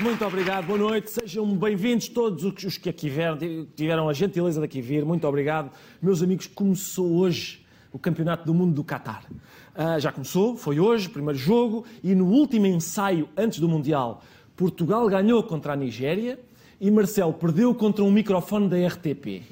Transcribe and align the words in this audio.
muito 0.00 0.24
obrigado. 0.24 0.66
Boa 0.66 0.78
noite. 0.78 1.10
Sejam 1.10 1.46
bem-vindos 1.56 2.08
todos 2.08 2.44
os 2.44 2.78
que 2.78 2.88
aqui 2.88 3.08
vieram, 3.08 3.38
tiveram 3.74 4.08
a 4.08 4.12
gentileza 4.12 4.60
de 4.60 4.64
aqui 4.64 4.80
vir. 4.80 5.04
Muito 5.04 5.26
obrigado. 5.26 5.70
Meus 6.00 6.22
amigos, 6.22 6.46
começou 6.46 7.16
hoje 7.16 7.64
o 7.92 7.98
Campeonato 7.98 8.44
do 8.44 8.54
Mundo 8.54 8.74
do 8.74 8.84
Qatar. 8.84 9.24
Uh, 9.74 9.98
já 9.98 10.12
começou, 10.12 10.56
foi 10.56 10.78
hoje, 10.78 11.08
primeiro 11.08 11.38
jogo, 11.38 11.84
e 12.02 12.14
no 12.14 12.26
último 12.26 12.66
ensaio 12.66 13.28
antes 13.36 13.58
do 13.58 13.68
Mundial, 13.68 14.22
Portugal 14.56 15.08
ganhou 15.08 15.42
contra 15.42 15.72
a 15.72 15.76
Nigéria 15.76 16.38
e 16.80 16.90
Marcelo 16.90 17.32
perdeu 17.32 17.74
contra 17.74 18.04
um 18.04 18.10
microfone 18.10 18.68
da 18.68 18.76
RTP. 18.86 19.42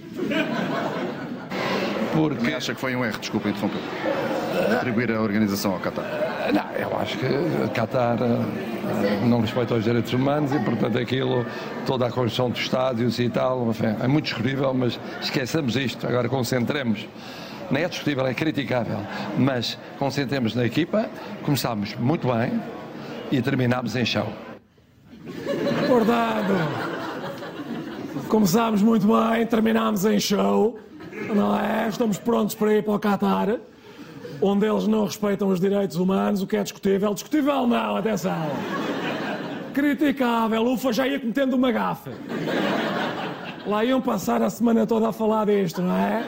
Porque 2.12 2.52
acha 2.52 2.74
que 2.74 2.80
foi 2.80 2.95
um 2.95 3.04
erro, 3.04 3.18
desculpa 3.18 3.48
interromper, 3.48 3.80
atribuir 4.76 5.12
a 5.12 5.20
organização 5.20 5.73
ao 5.73 5.80
Qatar? 5.80 6.35
Não, 6.52 6.70
eu 6.73 6.96
acho 6.98 7.18
que 7.18 7.27
Qatar 7.74 8.18
eh, 8.20 9.27
não 9.27 9.41
respeita 9.41 9.74
os 9.74 9.84
direitos 9.84 10.12
humanos 10.12 10.52
e, 10.52 10.59
portanto, 10.59 10.98
aquilo, 10.98 11.45
toda 11.84 12.06
a 12.06 12.10
construção 12.10 12.50
dos 12.50 12.60
estádios 12.60 13.18
e 13.18 13.28
tal, 13.28 13.68
enfim, 13.68 13.95
é 14.00 14.06
muito 14.06 14.24
discutível, 14.24 14.73
mas 14.73 14.98
esqueçamos 15.20 15.77
isto, 15.77 16.06
agora 16.06 16.28
concentremos. 16.28 17.06
Não 17.70 17.80
é 17.80 17.88
discutível, 17.88 18.27
é 18.27 18.34
criticável, 18.34 18.98
mas 19.37 19.76
concentremos 19.98 20.54
na 20.54 20.65
equipa, 20.65 21.09
começámos 21.43 21.95
muito 21.96 22.29
bem 22.32 22.60
e 23.32 23.42
terminámos 23.42 23.96
em 23.96 24.04
chão. 24.04 24.29
Verdade! 25.88 26.52
Começámos 28.29 28.82
muito 28.82 29.07
bem, 29.07 29.46
terminámos 29.46 30.04
em 30.04 30.20
show 30.20 30.79
não 31.35 31.59
é? 31.59 31.88
Estamos 31.88 32.18
prontos 32.18 32.54
para 32.54 32.74
ir 32.74 32.82
para 32.82 32.95
o 32.95 32.98
Qatar, 32.98 33.59
onde 34.40 34.66
eles 34.66 34.87
não 34.87 35.04
respeitam 35.04 35.48
os 35.48 35.60
direitos 35.60 35.96
humanos, 35.96 36.42
o 36.42 36.46
que 36.46 36.56
é 36.56 36.62
discutível. 36.62 37.15
Discutível 37.15 37.66
não, 37.66 37.96
atenção. 37.96 38.51
Criticável, 39.73 40.66
ufa, 40.66 40.92
já 40.92 41.06
ia 41.06 41.20
cometendo 41.20 41.54
uma 41.54 41.70
gafe. 41.70 42.10
Lá 43.66 43.84
iam 43.84 44.01
passar 44.01 44.40
a 44.42 44.48
semana 44.48 44.87
toda 44.87 45.09
a 45.09 45.12
falar 45.12 45.46
disto, 45.46 45.82
não 45.82 45.95
é? 45.96 46.24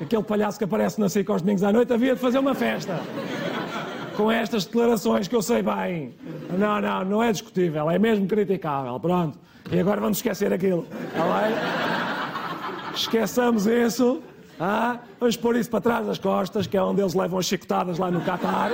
Aquele 0.00 0.22
palhaço 0.22 0.58
que 0.58 0.64
aparece 0.64 1.00
na 1.00 1.08
SIC 1.08 1.28
aos 1.30 1.42
domingos 1.42 1.62
à 1.62 1.72
noite 1.72 1.92
havia 1.92 2.14
de 2.14 2.20
fazer 2.20 2.38
uma 2.38 2.54
festa. 2.54 3.00
Com 4.16 4.30
estas 4.30 4.64
declarações 4.64 5.26
que 5.26 5.34
eu 5.34 5.42
sei 5.42 5.62
bem. 5.62 6.14
Não, 6.56 6.80
não, 6.80 7.04
não 7.04 7.22
é 7.22 7.32
discutível, 7.32 7.90
é 7.90 7.98
mesmo 7.98 8.26
criticável. 8.26 9.00
Pronto. 9.00 9.38
E 9.72 9.80
agora 9.80 10.00
vamos 10.00 10.18
esquecer 10.18 10.52
aquilo. 10.52 10.86
Está 11.08 11.24
bem? 11.24 12.94
Esqueçamos 12.94 13.66
isso. 13.66 14.22
Ah, 14.58 14.98
vamos 15.18 15.36
pôr 15.36 15.56
isso 15.56 15.70
para 15.70 15.80
trás 15.80 16.06
das 16.06 16.18
costas, 16.18 16.66
que 16.66 16.76
é 16.76 16.82
onde 16.82 17.00
eles 17.00 17.14
levam 17.14 17.38
as 17.38 17.46
chicotadas 17.46 17.98
lá 17.98 18.10
no 18.10 18.20
Qatar. 18.20 18.70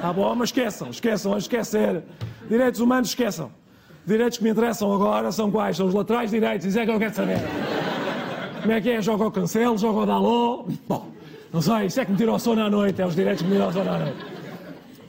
Tá 0.00 0.12
bom, 0.12 0.34
mas 0.34 0.48
esqueçam, 0.48 0.90
esqueçam, 0.90 1.30
vamos 1.30 1.44
esquecer. 1.44 2.02
Direitos 2.48 2.80
humanos, 2.80 3.10
esqueçam. 3.10 3.52
Direitos 4.06 4.38
que 4.38 4.44
me 4.44 4.50
interessam 4.50 4.92
agora 4.92 5.30
são 5.30 5.50
quais? 5.50 5.76
São 5.76 5.86
os 5.86 5.94
laterais 5.94 6.30
direitos, 6.30 6.66
isso 6.66 6.78
é 6.78 6.86
que 6.86 6.90
eu 6.90 6.98
quero 6.98 7.14
saber. 7.14 7.38
Como 8.60 8.72
é 8.72 8.80
que 8.80 8.90
é? 8.90 9.02
Joga 9.02 9.26
o 9.26 9.30
cancelo, 9.30 9.78
joga 9.78 10.00
o 10.00 10.06
dalô? 10.06 10.66
Bom, 10.88 11.08
não 11.52 11.60
sei, 11.62 11.86
isso 11.86 12.00
é 12.00 12.04
que 12.04 12.12
me 12.12 12.16
tira 12.16 12.32
o 12.32 12.38
sono 12.38 12.62
à 12.62 12.70
noite, 12.70 13.00
é 13.00 13.06
os 13.06 13.14
direitos 13.14 13.42
que 13.42 13.48
me 13.48 13.56
tiram 13.56 13.72
sono 13.72 13.90
à 13.90 13.98
noite. 13.98 14.29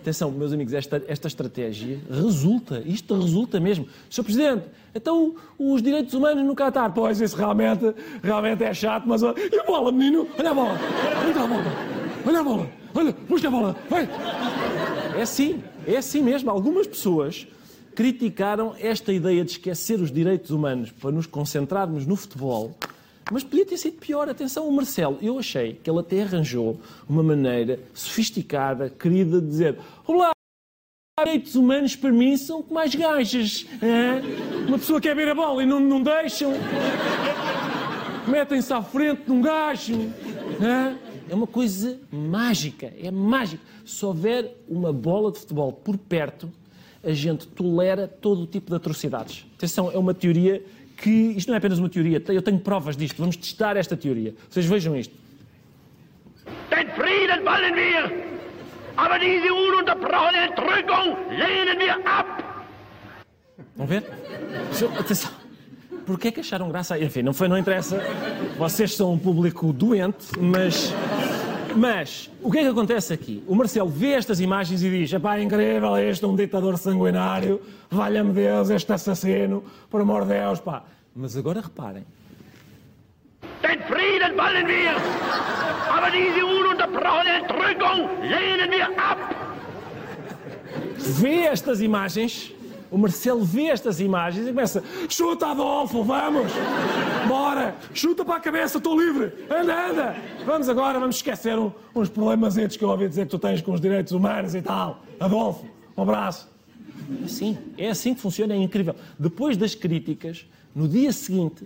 Atenção, 0.02 0.32
meus 0.32 0.52
amigos, 0.52 0.74
esta, 0.74 1.00
esta 1.08 1.28
estratégia 1.28 2.00
resulta, 2.10 2.82
isto 2.88 3.14
resulta 3.14 3.60
mesmo. 3.60 3.88
Sr. 4.10 4.24
Presidente, 4.24 4.64
então 4.96 5.36
os 5.60 5.80
direitos 5.80 6.16
humanos 6.16 6.44
no 6.44 6.56
Qatar, 6.56 6.92
pois 6.92 7.22
isso 7.22 7.38
realmente, 7.38 7.94
realmente 8.24 8.64
é 8.64 8.74
chato, 8.74 9.08
mas 9.08 9.22
olha, 9.22 9.36
e 9.40 9.60
a 9.60 9.64
bola, 9.64 9.92
menino? 9.92 10.28
Olha 10.40 10.50
a 10.50 10.54
bola, 10.56 10.80
olha 11.24 11.44
a 11.44 11.48
bola, 11.48 11.66
olha 12.26 12.40
a 12.40 12.44
bola, 12.44 12.70
olha, 12.96 13.14
puxa 13.14 13.48
a 13.48 13.52
bola, 13.52 13.76
vai. 13.88 14.10
É 15.16 15.22
assim, 15.22 15.62
é 15.86 15.98
assim 15.98 16.24
mesmo. 16.24 16.50
Algumas 16.50 16.88
pessoas 16.88 17.48
criticaram 17.94 18.74
esta 18.80 19.14
ideia 19.14 19.46
de 19.46 19.52
esquecer 19.52 20.02
os 20.02 20.12
direitos 20.12 20.50
humanos 20.50 20.90
para 20.90 21.12
nos 21.12 21.28
concentrarmos 21.28 22.08
no 22.08 22.16
futebol 22.16 22.76
mas 23.30 23.44
podia 23.44 23.66
ter 23.66 23.78
sido 23.78 23.98
pior. 23.98 24.30
Atenção, 24.30 24.68
o 24.68 24.72
Marcelo, 24.72 25.18
eu 25.22 25.38
achei 25.38 25.74
que 25.84 25.90
ele 25.90 26.00
até 26.00 26.24
arranjou 26.24 26.80
uma 27.08 27.22
maneira 27.22 27.80
sofisticada, 27.94 28.90
querida, 28.90 29.42
de 29.42 29.48
dizer: 29.48 29.78
Olá, 30.08 30.32
direitos 31.20 31.56
humanos 31.56 31.96
para 31.96 32.12
mim 32.12 32.38
são 32.38 32.64
como 32.64 32.80
as 32.80 32.96
gajas. 32.96 33.66
É? 33.82 34.68
Uma 34.68 34.80
pessoa 34.80 35.02
quer 35.02 35.16
ver 35.16 35.30
a 35.30 35.36
bola 35.36 35.62
e 35.62 35.66
não, 35.66 35.80
não 35.80 36.02
deixam. 36.02 36.54
Metem-se 38.28 38.72
à 38.74 38.82
frente 38.82 39.24
de 39.26 39.32
um 39.32 39.42
gajo. 39.42 39.96
É? 40.62 41.12
é 41.32 41.36
uma 41.36 41.48
coisa 41.48 41.98
mágica, 42.12 42.94
é 43.02 43.10
mágico. 43.10 43.64
Se 43.86 44.06
houver 44.06 44.54
uma 44.68 44.92
bola 44.92 45.32
de 45.32 45.40
futebol 45.40 45.72
por 45.72 45.98
perto, 45.98 46.52
a 47.02 47.14
gente 47.14 47.48
tolera 47.48 48.06
todo 48.06 48.42
o 48.42 48.46
tipo 48.46 48.70
de 48.70 48.76
atrocidades. 48.76 49.46
Atenção, 49.56 49.90
é 49.90 49.98
uma 49.98 50.14
teoria 50.14 50.62
que 51.02 51.10
isto 51.36 51.48
não 51.48 51.56
é 51.56 51.58
apenas 51.58 51.80
uma 51.80 51.90
teoria, 51.90 52.24
eu 52.28 52.42
tenho 52.42 52.60
provas 52.60 52.96
disto, 52.96 53.18
vamos 53.18 53.36
testar 53.36 53.76
esta 53.76 53.98
teoria. 53.98 54.34
Vocês 54.50 54.66
vejam 54.66 54.96
isto. 54.96 55.14
Den 56.70 56.88
Frieden 56.96 57.44
wollen 57.44 57.76
wir, 57.76 58.04
aber 58.96 59.20
diese 59.20 59.52
ununterbrochene 59.52 60.48
Entrückung 60.48 61.18
lehnen 61.30 61.80
wir 61.80 61.98
ab. 62.06 62.44
Vão 63.76 63.88
ver? 63.88 64.04
Atenção. 65.00 65.32
Porquê 66.06 66.28
é 66.28 66.32
que 66.32 66.40
acharam 66.40 66.70
graça? 66.70 66.98
Enfim, 67.00 67.22
não 67.22 67.34
foi, 67.34 67.48
não 67.48 67.58
interessa. 67.58 68.02
Vocês 68.58 68.96
são 68.96 69.14
um 69.14 69.18
público 69.18 69.72
doente, 69.74 70.28
mas 70.40 70.94
mas, 71.76 72.30
o 72.42 72.52
que 72.52 72.60
é 72.60 72.62
que 72.62 72.68
acontece 72.68 73.14
aqui? 73.14 73.44
O 73.48 73.56
Marcelo 73.56 73.90
vê 73.90 74.14
estas 74.14 74.40
imagens 74.40 74.84
e 74.84 74.90
diz: 74.90 75.14
pá, 75.20 75.38
é 75.38 75.44
incrível, 75.44 75.98
este 75.98 76.26
é 76.26 76.28
um 76.28 76.36
ditador 76.36 76.78
sanguinário, 76.78 77.62
valha-me 77.90 78.34
Deus, 78.34 78.70
este 78.70 78.92
assassino, 78.94 79.64
por 79.90 80.02
amor 80.02 80.26
de 80.26 80.34
Deus, 80.34 80.60
pá. 80.60 80.84
Mas 81.16 81.36
agora 81.36 81.62
reparem. 81.62 82.06
Den 83.62 83.80
Frieden 83.84 84.38
wollen 84.38 84.68
wir, 84.68 84.96
aber 85.96 86.12
diese 86.12 86.44
ununterbrochene 86.44 87.42
Entrückung 87.42 88.00
lehnen 88.22 88.72
wir 88.72 88.90
ab. 88.98 89.20
Vê 90.98 91.48
estas 91.48 91.82
imagens 91.82 92.54
o 92.92 92.98
Marcelo 92.98 93.44
vê 93.44 93.68
estas 93.68 94.02
imagens 94.02 94.46
e 94.46 94.50
começa: 94.50 94.84
chuta, 95.08 95.48
Adolfo, 95.48 96.04
vamos! 96.04 96.52
Bora! 97.28 97.74
Chuta 97.94 98.26
para 98.26 98.36
a 98.36 98.40
cabeça, 98.40 98.78
estou 98.78 99.00
livre! 99.00 99.32
Anda, 99.50 99.90
anda! 99.90 100.16
Vamos 100.46 100.68
agora, 100.68 101.00
vamos 101.00 101.16
esquecer 101.16 101.58
um, 101.58 101.72
uns 101.96 102.10
problemas 102.10 102.58
que 102.76 102.84
eu 102.84 102.90
ouvi 102.90 103.08
dizer 103.08 103.26
que 103.26 103.32
tu 103.32 103.40
tens 103.40 103.62
com 103.62 103.72
os 103.72 103.80
direitos 103.80 104.12
humanos 104.12 104.54
e 104.54 104.62
tal. 104.62 105.02
Adolfo, 105.18 105.66
um 105.96 106.04
abraço. 106.04 106.50
É 107.22 107.26
assim, 107.26 107.58
é 107.78 107.90
assim 107.90 108.14
que 108.14 108.20
funciona, 108.20 108.54
é 108.54 108.58
incrível. 108.58 108.94
Depois 109.18 109.56
das 109.56 109.74
críticas, 109.74 110.46
no 110.76 110.88
dia 110.88 111.14
seguinte, 111.14 111.66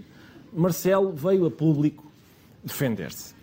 Marcelo 0.53 1.11
veio 1.11 1.47
a 1.47 1.51
público 1.51 2.05
defender-se. 2.63 3.33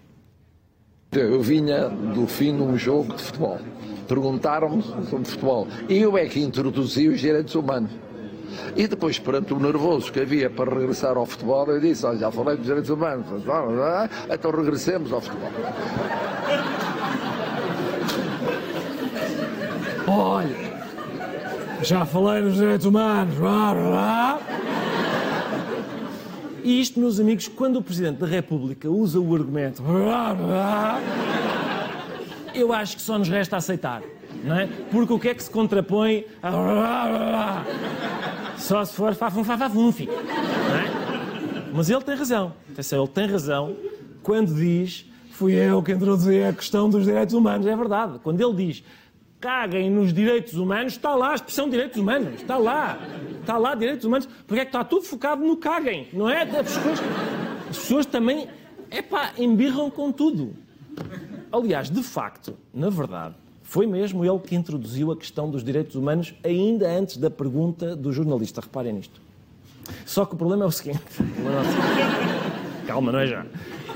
Eu 1.11 1.43
vinha 1.43 1.89
do 1.89 2.27
fim 2.27 2.57
de 2.57 2.63
um 2.63 2.79
jogo 2.79 3.15
de 3.15 3.23
futebol 3.23 3.59
perguntaram-me 4.07 4.83
sobre 4.83 5.25
futebol. 5.25 5.67
E 5.89 5.99
eu 5.99 6.17
é 6.17 6.27
que 6.27 6.41
introduzi 6.41 7.09
os 7.09 7.21
direitos 7.21 7.55
humanos. 7.55 7.91
E 8.77 8.87
depois, 8.87 9.19
perante 9.19 9.53
o 9.55 9.59
nervoso 9.59 10.13
que 10.13 10.21
havia 10.21 10.51
para 10.51 10.75
regressar 10.75 11.17
ao 11.17 11.27
futebol, 11.27 11.67
eu 11.69 11.81
disse: 11.81 12.05
Olha, 12.05 12.19
já 12.19 12.31
falei 12.31 12.57
dos 12.57 12.67
direitos 12.67 12.91
humanos, 12.91 13.27
então 14.31 14.51
regressemos 14.51 15.13
ao 15.13 15.21
futebol. 15.21 15.51
Olha, 20.07 20.57
já 21.83 22.05
falei 22.05 22.43
dos 22.43 22.55
direitos 22.57 22.87
humanos. 22.87 23.35
E 26.65 26.81
isto, 26.81 27.01
meus 27.01 27.19
amigos, 27.19 27.49
quando 27.49 27.77
o 27.77 27.83
Presidente 27.83 28.19
da 28.19 28.27
República 28.27 28.89
usa 28.89 29.19
o 29.19 29.35
argumento 29.35 29.83
eu 32.55 32.73
acho 32.73 32.97
que 32.97 33.03
só 33.03 33.19
nos 33.19 33.29
resta 33.29 33.57
aceitar. 33.57 34.03
Não 34.45 34.57
é? 34.59 34.67
Porque 34.91 35.13
o 35.13 35.19
que 35.19 35.29
é 35.29 35.35
que 35.35 35.43
se 35.43 35.51
contrapõe 35.51 36.25
a... 36.43 37.63
Só 38.57 38.85
se 38.85 38.95
for 38.95 39.15
fafum 39.15 39.45
fafafunfi. 39.45 40.07
Não 40.07 40.15
é? 40.15 41.73
Mas 41.73 41.91
ele 41.91 42.03
tem 42.03 42.15
razão. 42.15 42.53
Ele 42.69 43.09
tem 43.09 43.27
razão 43.27 43.77
quando 44.23 44.55
diz 44.55 45.07
fui 45.31 45.55
eu 45.55 45.83
que 45.83 45.93
introduzi 45.93 46.43
a 46.45 46.53
questão 46.53 46.89
dos 46.89 47.05
direitos 47.05 47.35
humanos. 47.35 47.67
É 47.67 47.77
verdade. 47.77 48.19
Quando 48.23 48.41
ele 48.41 48.67
diz 48.67 48.85
caguem 49.41 49.91
nos 49.91 50.13
direitos 50.13 50.55
humanos, 50.55 50.93
está 50.93 51.17
lá 51.17 51.33
a 51.33 51.35
expressão 51.35 51.69
direitos 51.69 52.01
humanos. 52.01 52.35
Está 52.41 52.57
lá. 52.57 52.99
Está 53.41 53.59
lá 53.59 53.75
direitos 53.75 54.05
humanos. 54.05 54.29
Porque 54.47 54.61
é 54.61 54.65
que 54.65 54.69
está 54.69 54.85
tudo 54.85 55.05
focado 55.05 55.45
no 55.45 55.57
caguem, 55.57 56.09
não 56.13 56.31
é? 56.31 56.43
As 56.43 56.51
pessoas, 56.51 57.01
as 57.71 57.79
pessoas 57.79 58.07
também, 58.07 58.47
epá, 58.91 59.33
embirram 59.37 59.91
com 59.91 60.13
tudo. 60.13 60.55
Aliás, 61.53 61.91
de 61.91 62.03
facto, 62.03 62.57
na 62.73 62.89
verdade, 62.89 63.35
foi 63.63 63.87
mesmo 63.87 64.25
ele 64.25 64.39
que 64.39 64.55
introduziu 64.55 65.13
a 65.13 65.17
questão 65.17 65.51
dos 65.51 65.63
direitos 65.63 65.95
humanos 65.95 66.35
ainda 66.43 66.91
antes 66.91 67.19
da 67.19 67.31
pergunta 67.31 67.95
do 67.95 68.11
jornalista. 68.11 68.63
Reparem 68.63 68.95
nisto. 68.95 69.21
Só 70.07 70.25
que 70.25 70.35
o 70.35 70.37
problema 70.39 70.65
é 70.65 70.67
o 70.67 70.71
seguinte. 70.71 71.03
Calma, 72.87 73.13
não 73.13 73.19
é 73.19 73.27
já. 73.27 73.47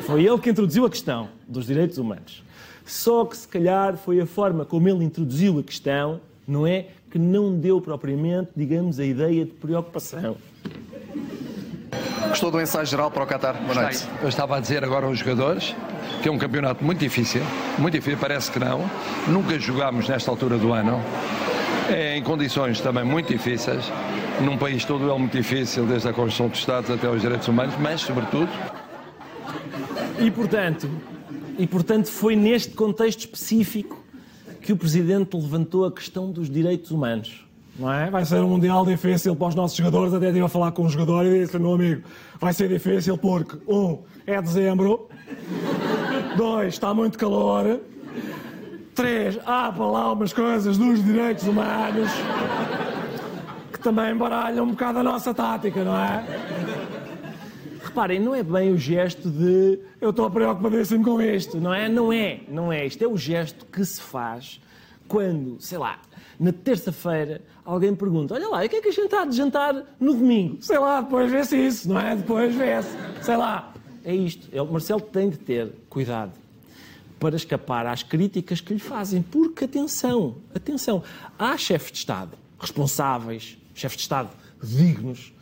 Foi 0.03 0.25
ele 0.25 0.39
que 0.39 0.51
introduziu 0.51 0.85
a 0.85 0.91
questão 0.91 1.29
dos 1.49 1.67
direitos 1.67 1.97
humanos. 1.97 2.45
Só 2.85 3.25
que, 3.25 3.37
se 3.37 3.49
calhar, 3.49 3.97
foi 3.97 4.21
a 4.21 4.27
forma 4.27 4.65
como 4.65 4.89
ele 4.89 5.03
introduziu 5.03 5.59
a 5.59 5.63
questão, 5.63 6.21
não 6.47 6.67
é? 6.67 6.89
Que 7.11 7.19
não 7.19 7.59
deu 7.59 7.81
propriamente, 7.81 8.51
digamos, 8.55 9.01
a 9.01 9.05
ideia 9.05 9.47
de 9.47 9.53
preocupação. 9.53 10.37
Gostou 12.29 12.51
do 12.51 12.61
ensaio 12.61 12.87
geral 12.87 13.11
para 13.11 13.23
o 13.23 13.27
Qatar? 13.27 13.55
Boa 13.63 13.83
noite. 13.83 14.07
Eu 14.23 14.29
estava 14.29 14.57
a 14.57 14.61
dizer 14.61 14.85
agora 14.85 15.07
aos 15.07 15.19
jogadores 15.19 15.75
que 16.23 16.29
é 16.29 16.33
um 16.33 16.39
campeonato 16.39 16.85
muito 16.85 16.99
difícil, 16.99 17.43
muito 17.79 17.95
difícil, 17.95 18.19
parece 18.19 18.51
que 18.51 18.59
não. 18.59 18.91
Nunca 19.29 19.59
jogámos 19.59 20.09
nesta 20.09 20.31
altura 20.31 20.59
do 20.59 20.73
ano. 20.73 21.01
É 21.89 22.17
em 22.17 22.23
condições 22.23 22.81
também 22.81 23.05
muito 23.05 23.33
difíceis. 23.33 23.85
Num 24.41 24.59
país 24.59 24.85
todo 24.85 25.11
é 25.11 25.19
muito 25.19 25.37
difícil, 25.37 25.87
desde 25.87 26.09
a 26.09 26.13
Constituição 26.13 26.49
dos 26.49 26.59
Estados 26.59 26.91
até 26.91 27.09
os 27.09 27.23
direitos 27.23 27.49
humanos, 27.49 27.75
mas, 27.81 28.01
sobretudo. 28.01 28.51
E, 30.19 30.31
portanto, 30.31 30.91
e, 31.59 31.67
portanto, 31.67 32.11
foi 32.11 32.37
neste 32.37 32.75
contexto 32.75 33.21
específico 33.21 34.05
que 34.61 34.73
o 34.73 34.77
Presidente 34.77 35.37
levantou 35.37 35.87
a 35.87 35.93
questão 35.93 36.31
dos 36.31 36.51
direitos 36.51 36.91
humanos. 36.91 37.46
Não 37.79 37.93
é? 37.93 38.11
Vai 38.11 38.25
ser 38.25 38.41
um 38.41 38.49
Mundial 38.49 38.87
difícil 38.87 39.37
para 39.37 39.49
os 39.49 39.55
nossos 39.55 39.77
jogadores. 39.77 40.15
Até 40.15 40.27
estive 40.27 40.45
a 40.45 40.49
falar 40.49 40.73
com 40.73 40.85
um 40.85 40.89
jogador 40.89 41.27
e 41.27 41.45
disse 41.45 41.59
meu 41.59 41.75
amigo, 41.75 42.03
vai 42.41 42.53
ser 42.53 42.69
difícil 42.69 43.19
porque, 43.19 43.59
um, 43.69 43.99
é 44.27 44.41
dezembro, 44.41 45.09
dois, 46.37 46.75
está 46.75 46.95
muito 46.95 47.19
calor, 47.19 47.81
três, 48.95 49.39
há 49.45 49.71
para 49.71 49.87
lá 49.87 50.13
umas 50.13 50.33
coisas 50.33 50.79
dos 50.79 51.05
direitos 51.05 51.47
humanos 51.47 52.11
que 53.73 53.79
também 53.79 54.17
baralham 54.17 54.65
um 54.65 54.71
bocado 54.71 55.01
a 55.01 55.03
nossa 55.03 55.35
tática, 55.35 55.85
não 55.85 55.97
é? 55.97 56.25
Reparem, 57.85 58.19
não 58.19 58.35
é 58.35 58.43
bem 58.43 58.73
o 58.73 58.79
gesto 58.79 59.31
de 59.31 59.79
eu 60.01 60.11
estou 60.11 60.31
preocupadíssimo 60.31 61.05
com 61.05 61.21
isto, 61.21 61.61
não 61.61 61.75
é? 61.75 61.89
Não 61.89 62.11
é, 62.11 62.41
não 62.49 62.73
é. 62.73 62.87
Isto 62.87 63.05
é 63.05 63.07
o 63.07 63.17
gesto 63.17 63.67
que 63.67 63.85
se 63.85 64.01
faz 64.01 64.61
quando, 65.07 65.57
sei 65.61 65.79
lá, 65.79 65.99
na 66.39 66.53
terça-feira 66.53 67.43
alguém 67.65 67.95
pergunta: 67.95 68.35
Olha 68.35 68.49
lá, 68.49 68.65
o 68.65 68.69
que 68.69 68.77
é 68.77 68.81
que 68.81 68.89
a 68.89 68.93
gente 68.93 69.07
está 69.07 69.25
de 69.25 69.37
jantar 69.37 69.75
no 69.99 70.15
domingo? 70.15 70.59
Sei 70.61 70.79
lá, 70.79 71.01
depois 71.01 71.31
vê-se 71.31 71.57
isso, 71.57 71.89
não 71.89 72.01
é? 72.01 72.15
Depois 72.17 72.55
vê-se. 72.55 72.91
Sei 73.23 73.37
lá. 73.37 73.73
É 74.05 74.15
isto. 74.15 74.49
O 74.63 74.73
Marcelo 74.73 75.01
tem 75.01 75.31
de 75.31 75.37
ter 75.37 75.73
cuidado 75.91 76.33
para 77.19 77.35
escapar 77.35 77.87
às 77.87 78.05
críticas 78.05 78.61
que 78.61 78.73
lhe 78.73 78.79
fazem. 78.79 79.21
Porque, 79.21 79.65
atenção, 79.65 80.37
atenção, 80.55 81.03
há 81.37 81.57
chefes 81.57 81.91
de 81.91 81.99
Estado 81.99 82.39
responsáveis, 82.59 83.59
chefes 83.75 83.97
de 83.97 84.03
Estado 84.03 84.31
dignos, 84.63 85.33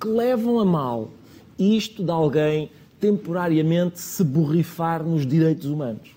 que 0.00 0.08
levam 0.08 0.58
a 0.58 0.64
mal 0.64 1.10
isto 1.58 2.02
de 2.02 2.10
alguém 2.10 2.70
temporariamente 2.98 4.00
se 4.00 4.24
borrifar 4.24 5.02
nos 5.02 5.26
direitos 5.26 5.66
humanos. 5.66 6.10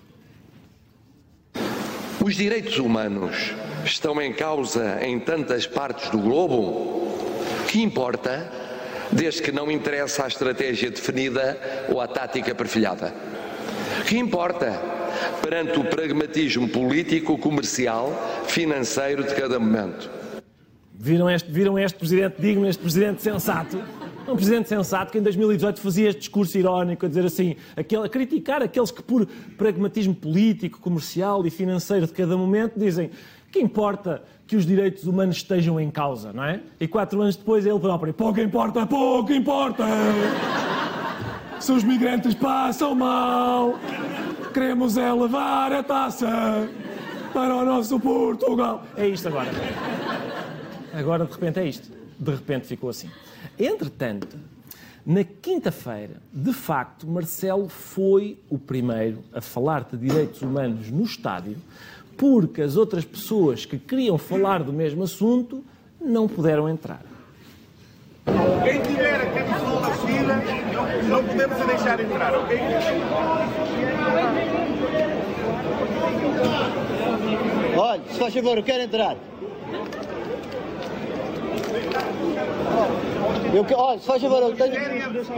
Os 2.24 2.34
direitos 2.34 2.78
humanos 2.78 3.54
estão 3.84 4.20
em 4.20 4.32
causa 4.32 4.98
em 5.02 5.18
tantas 5.18 5.66
partes 5.66 6.10
do 6.10 6.18
globo? 6.18 7.16
Que 7.68 7.82
importa, 7.82 8.50
desde 9.12 9.42
que 9.42 9.52
não 9.52 9.70
interessa 9.70 10.24
a 10.24 10.28
estratégia 10.28 10.90
definida 10.90 11.58
ou 11.88 12.00
a 12.00 12.06
tática 12.06 12.54
perfilhada? 12.54 13.12
Que 14.06 14.16
importa, 14.16 14.80
perante 15.42 15.78
o 15.78 15.84
pragmatismo 15.84 16.68
político, 16.68 17.38
comercial, 17.38 18.12
financeiro 18.46 19.24
de 19.24 19.34
cada 19.34 19.58
momento? 19.58 20.10
Viram 20.94 21.30
este, 21.30 21.50
viram 21.50 21.78
este 21.78 21.98
presidente 21.98 22.40
digno, 22.40 22.68
este 22.68 22.82
presidente 22.82 23.22
sensato? 23.22 23.80
Um 24.26 24.34
presidente 24.36 24.68
sensato 24.68 25.10
que 25.12 25.18
em 25.18 25.22
2018 25.22 25.80
fazia 25.80 26.08
este 26.08 26.18
discurso 26.20 26.58
irónico 26.58 27.06
a 27.06 27.08
dizer 27.08 27.24
assim, 27.24 27.56
aquele, 27.76 28.04
a 28.04 28.08
criticar 28.08 28.62
aqueles 28.62 28.90
que 28.90 29.02
por 29.02 29.26
pragmatismo 29.56 30.14
político, 30.14 30.80
comercial 30.80 31.46
e 31.46 31.50
financeiro 31.50 32.06
de 32.06 32.12
cada 32.12 32.36
momento 32.36 32.78
dizem 32.78 33.10
que 33.50 33.60
importa 33.60 34.22
que 34.46 34.56
os 34.56 34.64
direitos 34.64 35.04
humanos 35.04 35.36
estejam 35.36 35.80
em 35.80 35.90
causa, 35.90 36.32
não 36.32 36.44
é? 36.44 36.60
E 36.80 36.88
quatro 36.88 37.20
anos 37.20 37.36
depois 37.36 37.66
ele 37.66 37.78
próprio, 37.78 38.14
pouco 38.14 38.40
importa, 38.40 38.86
pouco 38.86 39.32
importa. 39.32 39.84
Se 41.60 41.72
os 41.72 41.82
migrantes 41.82 42.34
passam 42.34 42.94
mal, 42.94 43.78
queremos 44.54 44.96
é 44.96 45.12
levar 45.12 45.72
a 45.72 45.82
taça 45.82 46.28
para 47.32 47.54
o 47.56 47.64
nosso 47.64 47.98
Portugal. 47.98 48.84
É 48.96 49.06
isto 49.08 49.28
agora. 49.28 49.50
Agora 50.94 51.24
de 51.24 51.32
repente 51.32 51.60
é 51.60 51.66
isto. 51.66 51.90
De 52.18 52.30
repente 52.30 52.66
ficou 52.66 52.90
assim. 52.90 53.10
Entretanto, 53.58 54.38
na 55.04 55.24
quinta-feira, 55.24 56.20
de 56.32 56.52
facto, 56.52 57.06
Marcelo 57.06 57.68
foi 57.68 58.38
o 58.48 58.58
primeiro 58.58 59.24
a 59.32 59.40
falar 59.40 59.84
de 59.84 59.96
direitos 59.96 60.42
humanos 60.42 60.90
no 60.90 61.02
estádio, 61.02 61.56
porque 62.18 62.60
as 62.60 62.76
outras 62.76 63.04
pessoas 63.04 63.64
que 63.64 63.78
queriam 63.78 64.18
falar 64.18 64.64
do 64.64 64.72
mesmo 64.72 65.04
assunto 65.04 65.64
não 66.00 66.26
puderam 66.26 66.68
entrar. 66.68 67.00
Quem 68.64 68.82
tiver 68.82 69.20
a 69.22 69.26
camisola 69.26 69.88
vestida, 69.88 70.34
não 71.08 71.24
podemos 71.24 71.66
deixar 71.66 72.00
entrar, 72.00 72.34
ok? 72.34 72.58
Olha, 77.76 78.02
se 78.10 78.18
faz 78.18 78.34
favor, 78.34 78.58
eu 78.58 78.64
quero 78.64 78.82
entrar. 78.82 79.16
Eu, 83.54 83.64
que- 83.64 83.74
olha, 83.74 83.98
se 83.98 84.06
faz 84.06 84.20
favor, 84.22 84.42
eu 84.42 84.54
tenho, 84.54 84.74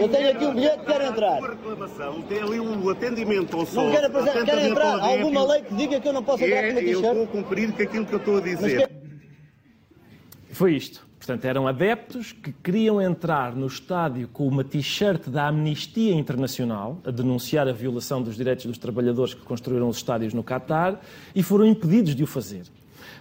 eu 0.00 0.08
tenho 0.08 0.30
aqui 0.30 0.44
um 0.44 0.54
bilhete, 0.54 0.84
quero 0.84 1.04
entrar. 1.04 1.38
Uma 1.38 1.48
reclamação, 1.50 2.22
tem 2.22 2.38
ali 2.42 2.60
um 2.60 2.88
atendimento 2.90 3.56
ao 3.56 3.66
sol. 3.66 3.84
Não 3.84 3.92
quero, 3.92 4.06
apresentar- 4.06 4.44
quero 4.44 4.60
entrar. 4.60 4.98
Há 5.00 5.06
alguma 5.06 5.52
lei 5.52 5.62
que 5.62 5.74
diga 5.74 6.00
que 6.00 6.08
eu 6.08 6.12
não 6.12 6.22
posso 6.22 6.44
entrar 6.44 6.62
com 6.62 6.70
uma 6.70 6.80
É, 6.80 6.84
eu 6.84 6.90
estou 6.96 7.10
a 7.10 7.14
t-shirt? 7.14 7.30
cumprir 7.30 7.72
com 7.72 7.82
aquilo 7.82 8.06
que 8.06 8.12
eu 8.12 8.18
estou 8.18 8.36
a 8.36 8.40
dizer. 8.40 8.90
Foi 10.50 10.74
isto. 10.74 11.08
Portanto, 11.18 11.44
eram 11.44 11.68
adeptos 11.68 12.32
que 12.32 12.50
queriam 12.50 13.00
entrar 13.00 13.54
no 13.54 13.66
estádio 13.66 14.26
com 14.28 14.48
uma 14.48 14.64
t-shirt 14.64 15.28
da 15.28 15.48
Amnistia 15.48 16.14
Internacional 16.14 16.98
a 17.04 17.10
denunciar 17.10 17.68
a 17.68 17.72
violação 17.72 18.22
dos 18.22 18.36
direitos 18.36 18.64
dos 18.66 18.78
trabalhadores 18.78 19.34
que 19.34 19.42
construíram 19.42 19.88
os 19.88 19.98
estádios 19.98 20.32
no 20.34 20.42
Catar 20.42 21.00
e 21.34 21.42
foram 21.42 21.66
impedidos 21.66 22.14
de 22.16 22.24
o 22.24 22.26
fazer. 22.26 22.62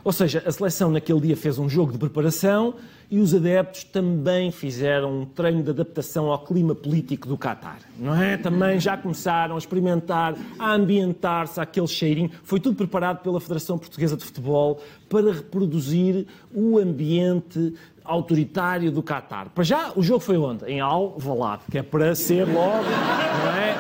Ou 0.04 0.12
seja, 0.12 0.44
a 0.46 0.52
seleção 0.52 0.92
naquele 0.92 1.20
dia 1.20 1.38
fez 1.38 1.60
um 1.60 1.70
jogo 1.70 1.92
de 1.92 1.98
preparação 1.98 2.76
e 3.12 3.20
os 3.20 3.34
adeptos 3.34 3.84
também 3.84 4.52
fizeram 4.52 5.22
um 5.22 5.26
treino 5.26 5.64
de 5.64 5.72
adaptação 5.72 6.32
ao 6.32 6.40
clima 6.40 6.76
político 6.76 7.28
do 7.28 7.38
Catar. 7.38 7.80
Não 7.98 8.16
é? 8.16 8.38
Também 8.38 8.80
já 8.80 8.96
começaram 8.96 9.56
a 9.56 9.58
experimentar, 9.58 10.36
a 10.60 10.74
ambientar-se 10.74 11.60
àquele 11.60 11.88
cheirinho. 11.88 12.30
Foi 12.44 12.60
tudo 12.60 12.76
preparado 12.76 13.24
pela 13.24 13.40
Federação 13.40 13.78
Portuguesa 13.78 14.16
de 14.16 14.24
Futebol 14.24 14.82
para 15.10 15.34
reproduzir 15.34 16.28
o 16.54 16.78
ambiente 16.78 17.74
autoritário 18.04 18.92
do 18.92 19.02
Qatar. 19.02 19.50
Para 19.50 19.64
já, 19.64 19.92
o 19.96 20.04
jogo 20.04 20.20
foi 20.20 20.38
onde? 20.38 20.66
Em 20.66 20.80
Al-Valad, 20.80 21.62
que 21.70 21.78
é 21.78 21.84
para 21.84 22.14
ser 22.16 22.46
logo, 22.46 22.84
não 22.84 23.52
é? 23.56 23.76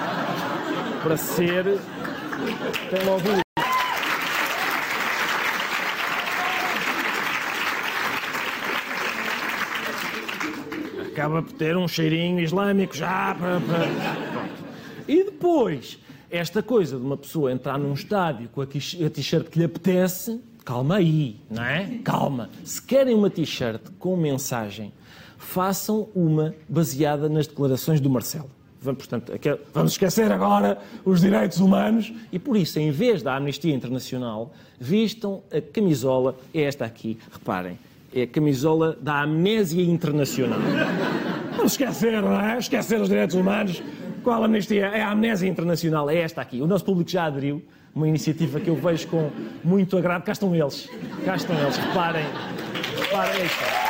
Para 1.03 1.17
ser... 1.17 1.65
Tem 2.89 3.05
logo 3.05 3.48
acaba 11.19 11.41
por 11.41 11.51
ter 11.51 11.75
um 11.75 11.85
cheirinho 11.85 12.39
islâmico 12.39 12.95
já. 12.95 13.35
E 15.05 15.25
depois, 15.25 15.99
esta 16.31 16.63
coisa 16.63 16.97
de 16.97 17.05
uma 17.05 17.17
pessoa 17.17 17.51
entrar 17.51 17.77
num 17.77 17.93
estádio 17.93 18.47
com 18.47 18.61
a 18.61 18.65
t-shirt 18.65 19.49
que 19.49 19.59
lhe 19.59 19.65
apetece, 19.65 20.39
calma 20.63 20.95
aí, 20.95 21.35
não 21.51 21.63
é? 21.63 21.99
Calma. 22.05 22.49
Se 22.63 22.81
querem 22.81 23.13
uma 23.13 23.29
t-shirt 23.29 23.81
com 23.99 24.15
mensagem, 24.15 24.93
façam 25.37 26.07
uma 26.15 26.55
baseada 26.69 27.27
nas 27.27 27.47
declarações 27.47 27.99
do 27.99 28.09
Marcelo. 28.09 28.49
Vamos, 28.81 29.05
portanto, 29.05 29.33
vamos 29.73 29.91
esquecer 29.91 30.31
agora 30.31 30.77
os 31.03 31.19
direitos 31.19 31.59
humanos 31.59 32.13
e, 32.31 32.39
por 32.39 32.55
isso, 32.55 32.79
em 32.79 32.91
vez 32.91 33.21
da 33.21 33.35
Amnistia 33.35 33.75
Internacional, 33.75 34.53
vistam 34.79 35.43
a 35.51 35.59
camisola, 35.59 36.37
é 36.53 36.61
esta 36.61 36.85
aqui, 36.85 37.17
reparem, 37.29 37.77
é 38.13 38.23
a 38.23 38.27
camisola 38.27 38.97
da 39.01 39.21
Amnésia 39.21 39.83
Internacional. 39.83 40.59
Vamos 41.55 41.73
esquecer, 41.73 42.21
não 42.21 42.39
é? 42.39 42.57
Esquecer 42.57 42.99
os 43.01 43.09
direitos 43.09 43.35
humanos. 43.35 43.83
Qual 44.23 44.43
amnistia? 44.43 44.87
É 44.87 45.01
a 45.01 45.11
amnésia. 45.11 45.47
Internacional 45.47 46.09
é 46.09 46.17
esta 46.17 46.41
aqui. 46.41 46.61
O 46.61 46.67
nosso 46.67 46.85
público 46.85 47.09
já 47.09 47.25
aderiu, 47.25 47.63
uma 47.93 48.07
iniciativa 48.07 48.59
que 48.59 48.69
eu 48.69 48.75
vejo 48.75 49.07
com 49.07 49.29
muito 49.63 49.97
agrado. 49.97 50.23
Cá 50.23 50.31
estão 50.31 50.55
eles, 50.55 50.89
cá 51.25 51.35
estão 51.35 51.59
eles, 51.59 51.77
reparem, 51.77 52.25
reparem 52.97 53.45
isto. 53.45 53.88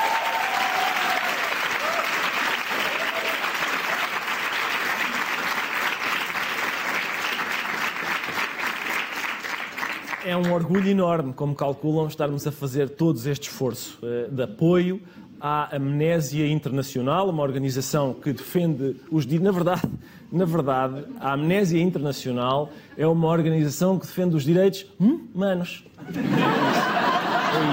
É 10.30 10.38
um 10.38 10.54
orgulho 10.54 10.88
enorme, 10.88 11.34
como 11.34 11.56
calculam, 11.56 12.06
estarmos 12.06 12.46
a 12.46 12.52
fazer 12.52 12.88
todos 12.88 13.26
este 13.26 13.50
esforço 13.50 13.98
eh, 14.04 14.28
de 14.32 14.44
apoio 14.44 15.02
à 15.42 15.76
Amnésia 15.76 16.46
Internacional, 16.48 17.28
uma 17.28 17.42
organização 17.42 18.14
que 18.14 18.32
defende 18.32 18.96
os 19.10 19.26
direitos. 19.26 19.52
Na 19.52 19.52
verdade, 19.52 19.90
na 20.32 20.46
verdade, 20.46 21.04
a 21.20 21.34
Amnésia 21.34 21.82
Internacional 21.82 22.70
é 22.96 23.08
uma 23.08 23.28
organização 23.28 23.98
que 23.98 24.06
defende 24.06 24.36
os 24.36 24.44
direitos 24.44 24.86
humanos. 25.00 25.84
É 25.98 26.20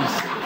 isso. 0.07 0.37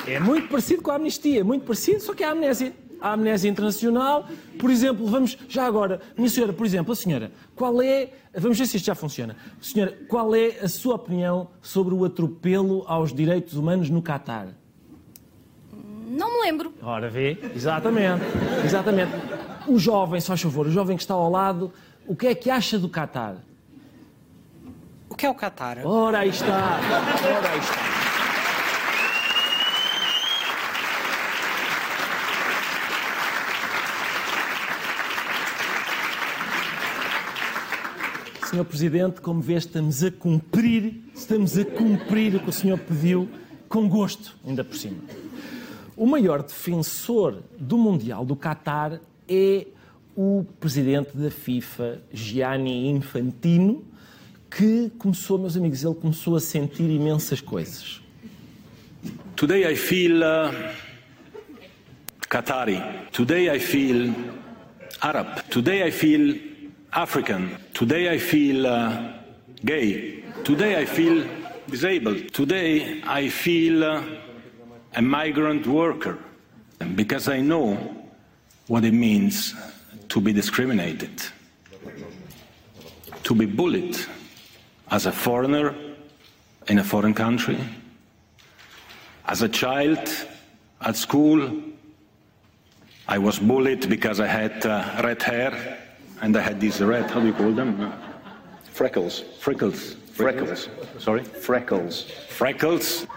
É 0.15 0.19
muito 0.19 0.47
parecido 0.49 0.81
com 0.81 0.91
a 0.91 0.95
amnistia, 0.95 1.43
muito 1.43 1.65
parecido, 1.65 2.01
só 2.01 2.13
que 2.13 2.23
é 2.23 2.27
a 2.27 2.31
amnésia. 2.31 2.73
A 2.99 3.13
amnésia 3.13 3.49
internacional, 3.49 4.27
por 4.59 4.69
exemplo, 4.69 5.07
vamos, 5.07 5.35
já 5.49 5.65
agora, 5.65 5.99
minha 6.15 6.29
senhora, 6.29 6.53
por 6.53 6.67
exemplo, 6.67 6.93
a 6.93 6.95
senhora, 6.95 7.31
qual 7.55 7.81
é, 7.81 8.11
vamos 8.31 8.59
ver 8.59 8.67
se 8.67 8.77
isto 8.77 8.85
já 8.85 8.93
funciona. 8.93 9.35
Senhora, 9.59 9.97
qual 10.07 10.35
é 10.35 10.59
a 10.61 10.69
sua 10.69 10.93
opinião 10.95 11.47
sobre 11.63 11.95
o 11.95 12.05
atropelo 12.05 12.83
aos 12.85 13.11
direitos 13.11 13.55
humanos 13.55 13.89
no 13.89 14.03
Catar? 14.03 14.49
Não 16.07 16.31
me 16.31 16.45
lembro. 16.45 16.75
Ora, 16.79 17.09
vê, 17.09 17.39
exatamente, 17.55 18.23
exatamente. 18.63 19.13
O 19.65 19.79
jovem, 19.79 20.21
só 20.21 20.37
favor, 20.37 20.67
o 20.67 20.71
jovem 20.71 20.95
que 20.95 21.01
está 21.01 21.15
ao 21.15 21.31
lado, 21.31 21.73
o 22.05 22.15
que 22.15 22.27
é 22.27 22.35
que 22.35 22.51
acha 22.51 22.77
do 22.77 22.87
Catar? 22.87 23.37
O 25.09 25.15
que 25.15 25.25
é 25.25 25.29
o 25.29 25.33
Qatar? 25.33 25.79
Ora, 25.83 26.19
aí 26.19 26.29
está, 26.29 26.79
ora, 27.25 27.49
aí 27.49 27.59
está. 27.59 28.10
Senhor 38.51 38.65
Presidente, 38.65 39.21
como 39.21 39.39
vê, 39.39 39.53
estamos 39.53 40.03
a 40.03 40.11
cumprir, 40.11 41.01
estamos 41.15 41.57
a 41.57 41.63
cumprir 41.63 42.35
o 42.35 42.39
que 42.41 42.49
o 42.49 42.51
senhor 42.51 42.77
pediu, 42.77 43.29
com 43.69 43.87
gosto, 43.87 44.37
ainda 44.45 44.61
por 44.61 44.75
cima. 44.75 44.97
O 45.95 46.05
maior 46.05 46.43
defensor 46.43 47.43
do 47.57 47.77
Mundial 47.77 48.25
do 48.25 48.35
Qatar 48.35 48.99
é 49.25 49.67
o 50.17 50.45
presidente 50.59 51.15
da 51.15 51.31
FIFA, 51.31 52.01
Gianni 52.11 52.89
Infantino, 52.89 53.85
que 54.49 54.91
começou, 54.97 55.37
meus 55.39 55.55
amigos, 55.55 55.85
ele 55.85 55.95
começou 55.95 56.35
a 56.35 56.41
sentir 56.41 56.89
imensas 56.89 57.39
coisas. 57.39 58.01
Today 59.37 59.63
I 59.71 59.77
feel 59.77 60.17
uh, 60.17 60.53
Qatari. 62.29 62.83
Today 63.13 63.55
I 63.55 63.59
feel 63.61 64.13
Arab. 64.99 65.41
Today 65.49 65.87
I 65.87 65.91
feel 65.91 66.50
African. 66.93 67.57
Today 67.73 68.11
I 68.11 68.17
feel 68.17 68.67
uh, 68.67 69.13
gay. 69.63 70.23
Today 70.43 70.77
I 70.77 70.85
feel 70.85 71.25
disabled. 71.69 72.33
Today 72.33 73.01
I 73.03 73.29
feel 73.29 73.83
uh, 73.85 74.03
a 74.95 75.01
migrant 75.01 75.65
worker 75.67 76.19
because 76.95 77.29
I 77.29 77.39
know 77.39 77.75
what 78.67 78.83
it 78.83 78.93
means 78.93 79.55
to 80.09 80.19
be 80.19 80.33
discriminated, 80.33 81.21
to 83.23 83.35
be 83.35 83.45
bullied 83.45 83.97
as 84.89 85.05
a 85.05 85.13
foreigner 85.13 85.73
in 86.67 86.79
a 86.79 86.83
foreign 86.83 87.13
country, 87.13 87.57
as 89.27 89.41
a 89.41 89.49
child 89.49 90.09
at 90.81 90.97
school. 90.97 91.63
I 93.07 93.17
was 93.17 93.39
bullied 93.39 93.89
because 93.89 94.19
I 94.19 94.27
had 94.27 94.65
uh, 94.65 95.01
red 95.01 95.23
hair 95.23 95.80
and 96.21 96.37
I 96.37 96.41
had 96.41 96.59
these 96.59 96.79
red, 96.81 97.09
how 97.09 97.19
do 97.19 97.27
you 97.27 97.33
call 97.33 97.51
them? 97.51 97.81
Uh, 97.81 97.91
Freckles. 98.71 99.21
freckles. 99.39 99.95
Freckles. 100.13 100.69
Sorry? 100.99 101.23
Freckles. 101.23 102.03
Freckles. 102.29 103.07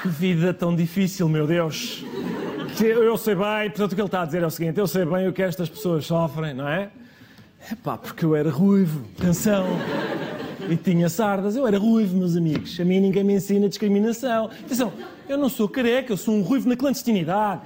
Que 0.00 0.08
vida 0.08 0.52
tão 0.52 0.74
difícil, 0.74 1.28
meu 1.28 1.46
Deus. 1.46 2.04
Eu 2.80 3.16
sei 3.16 3.34
bem, 3.34 3.70
portanto 3.70 3.92
o 3.92 3.94
que 3.94 4.00
ele 4.00 4.08
está 4.08 4.22
a 4.22 4.24
dizer 4.24 4.42
é 4.42 4.46
o 4.46 4.50
seguinte, 4.50 4.78
eu 4.78 4.86
sei 4.86 5.04
bem 5.04 5.28
o 5.28 5.32
que 5.32 5.42
estas 5.42 5.68
pessoas 5.68 6.06
sofrem, 6.06 6.54
não 6.54 6.66
é? 6.66 6.90
É 7.70 7.74
pá, 7.76 7.96
porque 7.96 8.24
eu 8.24 8.34
era 8.34 8.50
ruivo, 8.50 9.04
atenção. 9.18 9.66
E 10.68 10.76
tinha 10.76 11.08
sardas, 11.08 11.56
eu 11.56 11.66
era 11.66 11.78
ruivo, 11.78 12.16
meus 12.16 12.36
amigos. 12.36 12.78
A 12.78 12.84
mim 12.84 13.00
ninguém 13.00 13.24
me 13.24 13.34
ensina 13.34 13.68
discriminação. 13.68 14.46
Atenção, 14.46 14.92
eu 15.28 15.36
não 15.36 15.48
sou 15.48 15.68
careca, 15.68 16.12
eu 16.12 16.16
sou 16.16 16.34
um 16.34 16.42
ruivo 16.42 16.68
na 16.68 16.76
clandestinidade. 16.76 17.62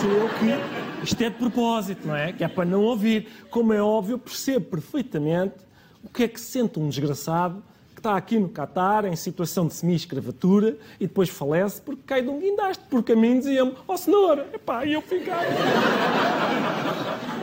Sou 0.00 0.28
que. 0.38 1.04
Isto 1.04 1.22
é 1.22 1.30
de 1.30 1.36
propósito, 1.36 2.06
não 2.06 2.16
é? 2.16 2.32
Que 2.32 2.44
é 2.44 2.48
para 2.48 2.64
não 2.64 2.82
ouvir. 2.82 3.28
Como 3.50 3.72
é 3.72 3.82
óbvio, 3.82 4.14
eu 4.14 4.18
percebo 4.18 4.66
perfeitamente 4.66 5.54
o 6.02 6.08
que 6.08 6.24
é 6.24 6.28
que 6.28 6.40
sente 6.40 6.78
um 6.78 6.88
desgraçado 6.88 7.62
que 7.94 8.00
está 8.00 8.16
aqui 8.16 8.38
no 8.38 8.48
Catar, 8.48 9.04
em 9.04 9.16
situação 9.16 9.66
de 9.66 9.74
semi-escravatura, 9.74 10.76
e 10.98 11.06
depois 11.06 11.28
falece 11.28 11.80
porque 11.80 12.02
cai 12.06 12.22
de 12.22 12.28
um 12.28 12.38
guindaste. 12.38 12.84
Porque 12.88 13.12
a 13.12 13.16
mim 13.16 13.38
dizia-me, 13.38 13.72
ó 13.86 13.94
oh, 13.94 13.96
cenoura, 13.96 14.48
epá, 14.52 14.84
e 14.84 14.92
eu 14.92 15.02
ficava. 15.02 15.44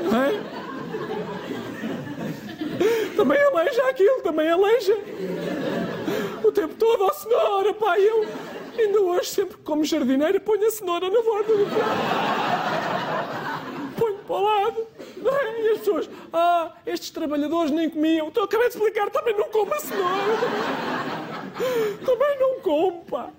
Não 0.04 0.24
é? 0.24 0.61
Também 3.22 3.40
aleija 3.40 3.88
aquilo, 3.88 4.22
também 4.24 4.50
aleija. 4.50 4.98
O 6.44 6.52
tempo 6.52 6.74
todo, 6.74 7.04
ó 7.04 7.14
cenoura, 7.14 7.72
pá, 7.72 8.00
eu 8.00 8.26
ainda 8.76 9.00
hoje, 9.00 9.30
sempre 9.30 9.58
que 9.58 9.64
como 9.64 9.86
jardineira, 9.86 10.40
ponho 10.40 10.66
a 10.66 10.72
cenoura 10.72 11.08
na 11.08 11.22
borda 11.22 11.56
do 11.56 11.66
prato. 11.68 12.02
Ponho 13.96 14.18
para 14.18 14.36
o 14.36 14.42
lado. 14.42 14.88
É? 15.24 15.62
E 15.62 15.70
as 15.70 15.78
pessoas, 15.78 16.10
ah, 16.34 16.74
estes 16.84 17.12
trabalhadores 17.12 17.70
nem 17.70 17.92
comiam. 17.92 18.30
Então, 18.30 18.44
acabei 18.44 18.70
de 18.70 18.76
explicar, 18.76 19.12
também 19.12 19.38
não 19.38 19.50
como 19.50 19.72
a 19.72 19.80
cenoura. 19.80 20.38
Também 22.04 22.40
não 22.40 22.60
como, 22.62 23.06
pá. 23.06 23.30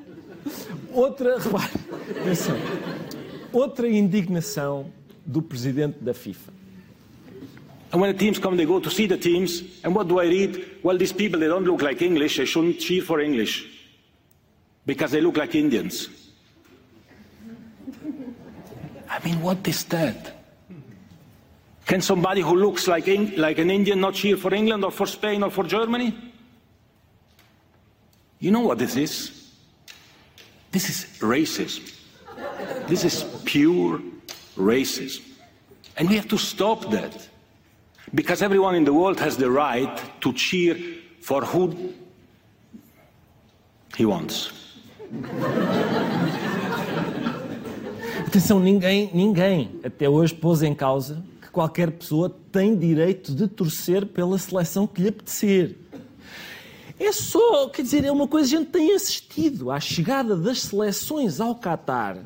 Outra, 0.93 1.41
repare, 1.41 1.73
atenção. 2.21 2.57
Outra 3.53 3.89
indignação 3.89 4.93
do 5.27 5.43
presidente 5.43 5.99
da 5.99 6.15
FIFA. 6.15 6.62
And 7.93 8.01
when 8.01 8.11
the 8.11 8.19
teams 8.19 8.39
come, 8.39 8.57
they 8.57 8.65
go 8.65 8.81
to 8.81 8.91
see 8.91 9.07
the 9.07 9.19
teams. 9.19 9.63
And 9.85 9.95
what 9.95 10.09
do 10.09 10.19
I 10.19 10.25
read? 10.25 10.79
Well, 10.83 10.97
these 10.97 11.13
people, 11.13 11.39
they 11.39 11.47
don't 11.47 11.65
look 11.65 11.83
like 11.83 12.01
English. 12.01 12.39
They 12.39 12.47
shouldn't 12.47 12.81
cheer 12.81 13.03
for 13.03 13.21
English 13.21 13.67
because 14.87 15.11
they 15.11 15.21
look 15.21 15.37
like 15.37 15.55
Indians. 15.55 16.09
I 19.11 19.23
mean, 19.23 19.43
what 19.43 19.69
is 19.69 19.85
that? 19.85 20.33
Can 21.85 22.01
somebody 22.01 22.41
who 22.41 22.57
looks 22.57 22.89
like, 22.89 23.07
like 23.37 23.59
an 23.59 23.71
Indian 23.71 24.01
not 24.01 24.15
cheer 24.15 24.39
for 24.39 24.55
England 24.55 24.85
or 24.85 24.91
for 24.91 25.07
Spain 25.07 25.43
or 25.43 25.51
for 25.51 25.65
Germany? 25.65 26.17
You 28.39 28.51
know 28.53 28.61
what 28.61 28.79
this 28.79 28.97
is? 28.97 29.51
This 30.71 30.89
is 30.89 31.19
racism. 31.21 31.93
This 32.89 33.05
is 33.05 33.25
pure 33.45 34.01
racism. 34.57 35.21
And 35.99 36.09
we 36.09 36.17
have 36.17 36.29
to 36.29 36.39
stop 36.39 36.91
that. 36.91 37.29
Because 38.13 38.45
everyone 38.45 38.77
in 38.77 38.85
the 38.85 38.93
world 38.93 39.19
has 39.21 39.37
the 39.37 39.51
right 39.51 39.91
to 40.21 40.33
cheer 40.35 40.77
for 41.23 41.43
who 41.45 41.75
he 43.97 44.05
wants. 44.05 44.53
Atenção, 48.27 48.61
ninguém, 48.61 49.11
ninguém 49.15 49.81
até 49.83 50.09
hoje 50.09 50.35
pôs 50.35 50.63
em 50.63 50.75
causa 50.75 51.23
que 51.41 51.49
qualquer 51.51 51.91
pessoa 51.91 52.29
tem 52.51 52.77
direito 52.77 53.35
de 53.35 53.49
torcer 53.49 54.05
pela 54.07 54.39
seleção 54.39 54.87
que 54.87 55.03
lhe 55.03 55.09
apetecer. 55.09 55.77
É 56.99 57.13
só, 57.13 57.69
quer 57.69 57.83
dizer, 57.83 58.05
é 58.05 58.13
uma 58.13 58.29
coisa 58.29 58.49
que 58.49 58.55
a 58.55 58.59
gente 58.59 58.71
tem 58.71 58.95
assistido 58.95 59.71
à 59.71 59.81
chegada 59.81 60.37
das 60.37 60.61
seleções 60.61 61.41
ao 61.41 61.55
Catar 61.55 62.19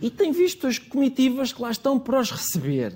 e 0.00 0.10
tem 0.10 0.32
visto 0.32 0.66
as 0.66 0.78
comitivas 0.78 1.52
que 1.52 1.60
lá 1.60 1.70
estão 1.70 1.98
para 1.98 2.20
os 2.20 2.30
receber. 2.30 2.94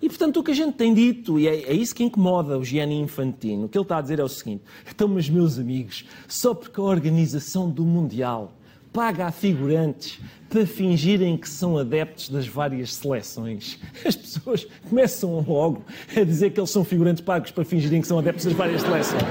E, 0.00 0.08
portanto, 0.08 0.38
o 0.38 0.42
que 0.42 0.52
a 0.52 0.54
gente 0.54 0.74
tem 0.74 0.94
dito, 0.94 1.38
e 1.38 1.48
é, 1.48 1.70
é 1.70 1.72
isso 1.72 1.94
que 1.94 2.04
incomoda 2.04 2.58
o 2.58 2.64
Gianni 2.64 3.00
Infantino, 3.00 3.66
o 3.66 3.68
que 3.68 3.76
ele 3.76 3.82
está 3.82 3.98
a 3.98 4.00
dizer 4.00 4.20
é 4.20 4.24
o 4.24 4.28
seguinte: 4.28 4.62
então, 4.88 5.08
mas 5.08 5.28
meus 5.28 5.58
amigos, 5.58 6.04
só 6.26 6.54
porque 6.54 6.80
a 6.80 6.84
organização 6.84 7.68
do 7.68 7.84
Mundial 7.84 8.52
paga 8.92 9.26
a 9.26 9.32
figurantes 9.32 10.18
para 10.48 10.64
fingirem 10.66 11.36
que 11.36 11.48
são 11.48 11.76
adeptos 11.76 12.30
das 12.30 12.46
várias 12.46 12.94
seleções, 12.94 13.78
as 14.04 14.16
pessoas 14.16 14.66
começam 14.88 15.44
logo 15.46 15.84
a 16.16 16.24
dizer 16.24 16.50
que 16.50 16.60
eles 16.60 16.70
são 16.70 16.84
figurantes 16.84 17.22
pagos 17.22 17.50
para 17.50 17.64
fingirem 17.64 18.00
que 18.00 18.06
são 18.06 18.18
adeptos 18.18 18.44
das 18.44 18.54
várias 18.54 18.82
seleções. 18.82 19.22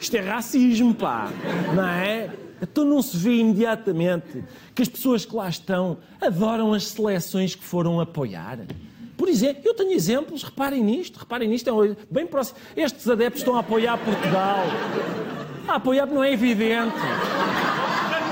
Isto 0.00 0.16
é 0.16 0.20
racismo, 0.20 0.94
pá, 0.94 1.30
não 1.74 1.86
é? 1.86 2.30
Então 2.60 2.84
não 2.84 3.02
se 3.02 3.16
vê 3.16 3.36
imediatamente 3.36 4.42
que 4.74 4.82
as 4.82 4.88
pessoas 4.88 5.24
que 5.24 5.34
lá 5.36 5.48
estão 5.48 5.98
adoram 6.20 6.72
as 6.72 6.88
seleções 6.88 7.54
que 7.54 7.62
foram 7.62 8.00
apoiar. 8.00 8.58
Por 9.16 9.28
exemplo, 9.28 9.62
eu 9.64 9.74
tenho 9.74 9.92
exemplos, 9.92 10.42
reparem 10.42 10.84
nisto, 10.84 11.18
reparem 11.18 11.48
nisto, 11.48 11.70
é 11.70 11.96
bem 12.10 12.26
próximo. 12.26 12.58
Estes 12.76 13.08
adeptos 13.08 13.40
estão 13.40 13.56
a 13.56 13.60
apoiar 13.60 13.96
Portugal. 13.98 14.66
A 15.66 15.76
apoiar 15.76 16.06
não 16.06 16.22
é 16.22 16.32
evidente. 16.32 16.96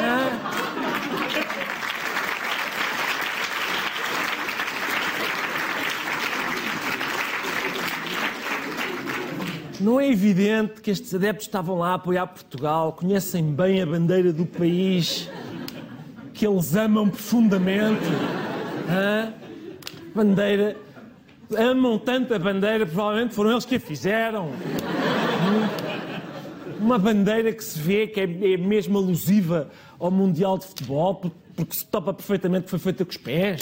Hã? 0.00 0.64
Não 9.80 10.00
é 10.00 10.08
evidente 10.08 10.80
que 10.80 10.90
estes 10.90 11.14
adeptos 11.14 11.46
estavam 11.46 11.78
lá 11.78 11.90
a 11.90 11.94
apoiar 11.94 12.26
Portugal, 12.26 12.92
conhecem 12.92 13.52
bem 13.52 13.82
a 13.82 13.86
bandeira 13.86 14.32
do 14.32 14.46
país, 14.46 15.28
que 16.32 16.46
eles 16.46 16.74
amam 16.76 17.08
profundamente. 17.08 18.04
Hã? 18.88 19.43
Bandeira. 20.14 20.76
Amam 21.56 21.98
tanto 21.98 22.32
a 22.34 22.38
bandeira, 22.38 22.86
provavelmente 22.86 23.34
foram 23.34 23.50
eles 23.52 23.64
que 23.64 23.76
a 23.76 23.80
fizeram. 23.80 24.50
Uma 26.80 26.98
bandeira 26.98 27.52
que 27.52 27.62
se 27.62 27.78
vê 27.78 28.06
que 28.06 28.20
é, 28.20 28.24
é 28.24 28.56
mesmo 28.56 28.98
alusiva 28.98 29.68
ao 29.98 30.10
Mundial 30.10 30.58
de 30.58 30.66
Futebol, 30.66 31.14
por- 31.16 31.30
porque 31.54 31.74
se 31.74 31.86
topa 31.86 32.12
perfeitamente 32.12 32.64
que 32.64 32.70
foi 32.70 32.78
feita 32.78 33.04
com 33.04 33.10
os 33.10 33.16
pés. 33.16 33.60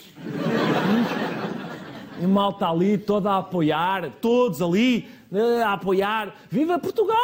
E 2.21 2.27
malta 2.27 2.69
ali 2.69 2.97
toda 2.97 3.31
a 3.33 3.39
apoiar, 3.39 4.11
todos 4.21 4.63
ali 4.63 5.09
eh, 5.33 5.63
a 5.63 5.73
apoiar. 5.73 6.35
Viva 6.51 6.79
Portugal! 6.79 7.17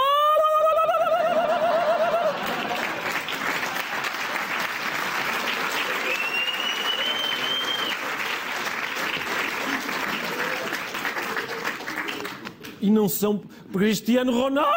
E 12.80 12.90
não 12.90 13.08
são 13.08 13.42
Cristiano 13.73 14.32
Ronaldo! 14.32 14.70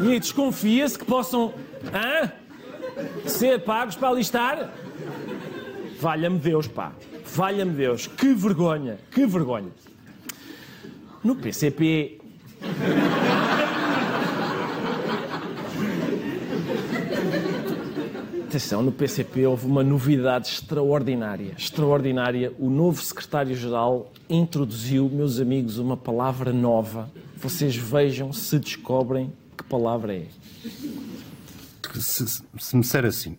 E 0.00 0.12
aí 0.12 0.20
desconfia-se 0.20 0.96
que 0.96 1.04
possam 1.04 1.52
hã? 1.92 2.30
ser 3.26 3.60
pagos 3.64 3.96
para 3.96 4.08
alistar? 4.08 4.72
Valha-me 6.00 6.38
Deus, 6.38 6.66
pá. 6.66 6.92
Valha-me 7.24 7.72
Deus. 7.72 8.06
Que 8.06 8.32
vergonha, 8.32 8.98
que 9.10 9.26
vergonha. 9.26 9.70
No 11.22 11.34
PCP. 11.34 12.20
Atenção, 18.58 18.82
no 18.82 18.90
PCP 18.90 19.46
houve 19.46 19.66
uma 19.66 19.84
novidade 19.84 20.48
extraordinária. 20.48 21.52
Extraordinária. 21.56 22.52
O 22.58 22.68
novo 22.68 23.00
secretário-geral 23.00 24.12
introduziu, 24.28 25.08
meus 25.08 25.38
amigos, 25.38 25.78
uma 25.78 25.96
palavra 25.96 26.52
nova. 26.52 27.08
Vocês 27.36 27.76
vejam 27.76 28.32
se 28.32 28.58
descobrem 28.58 29.32
que 29.56 29.62
palavra 29.62 30.12
é. 30.16 30.26
se, 32.00 32.26
se 32.58 32.74
me 32.74 32.82
disser 32.82 33.04
assim, 33.04 33.36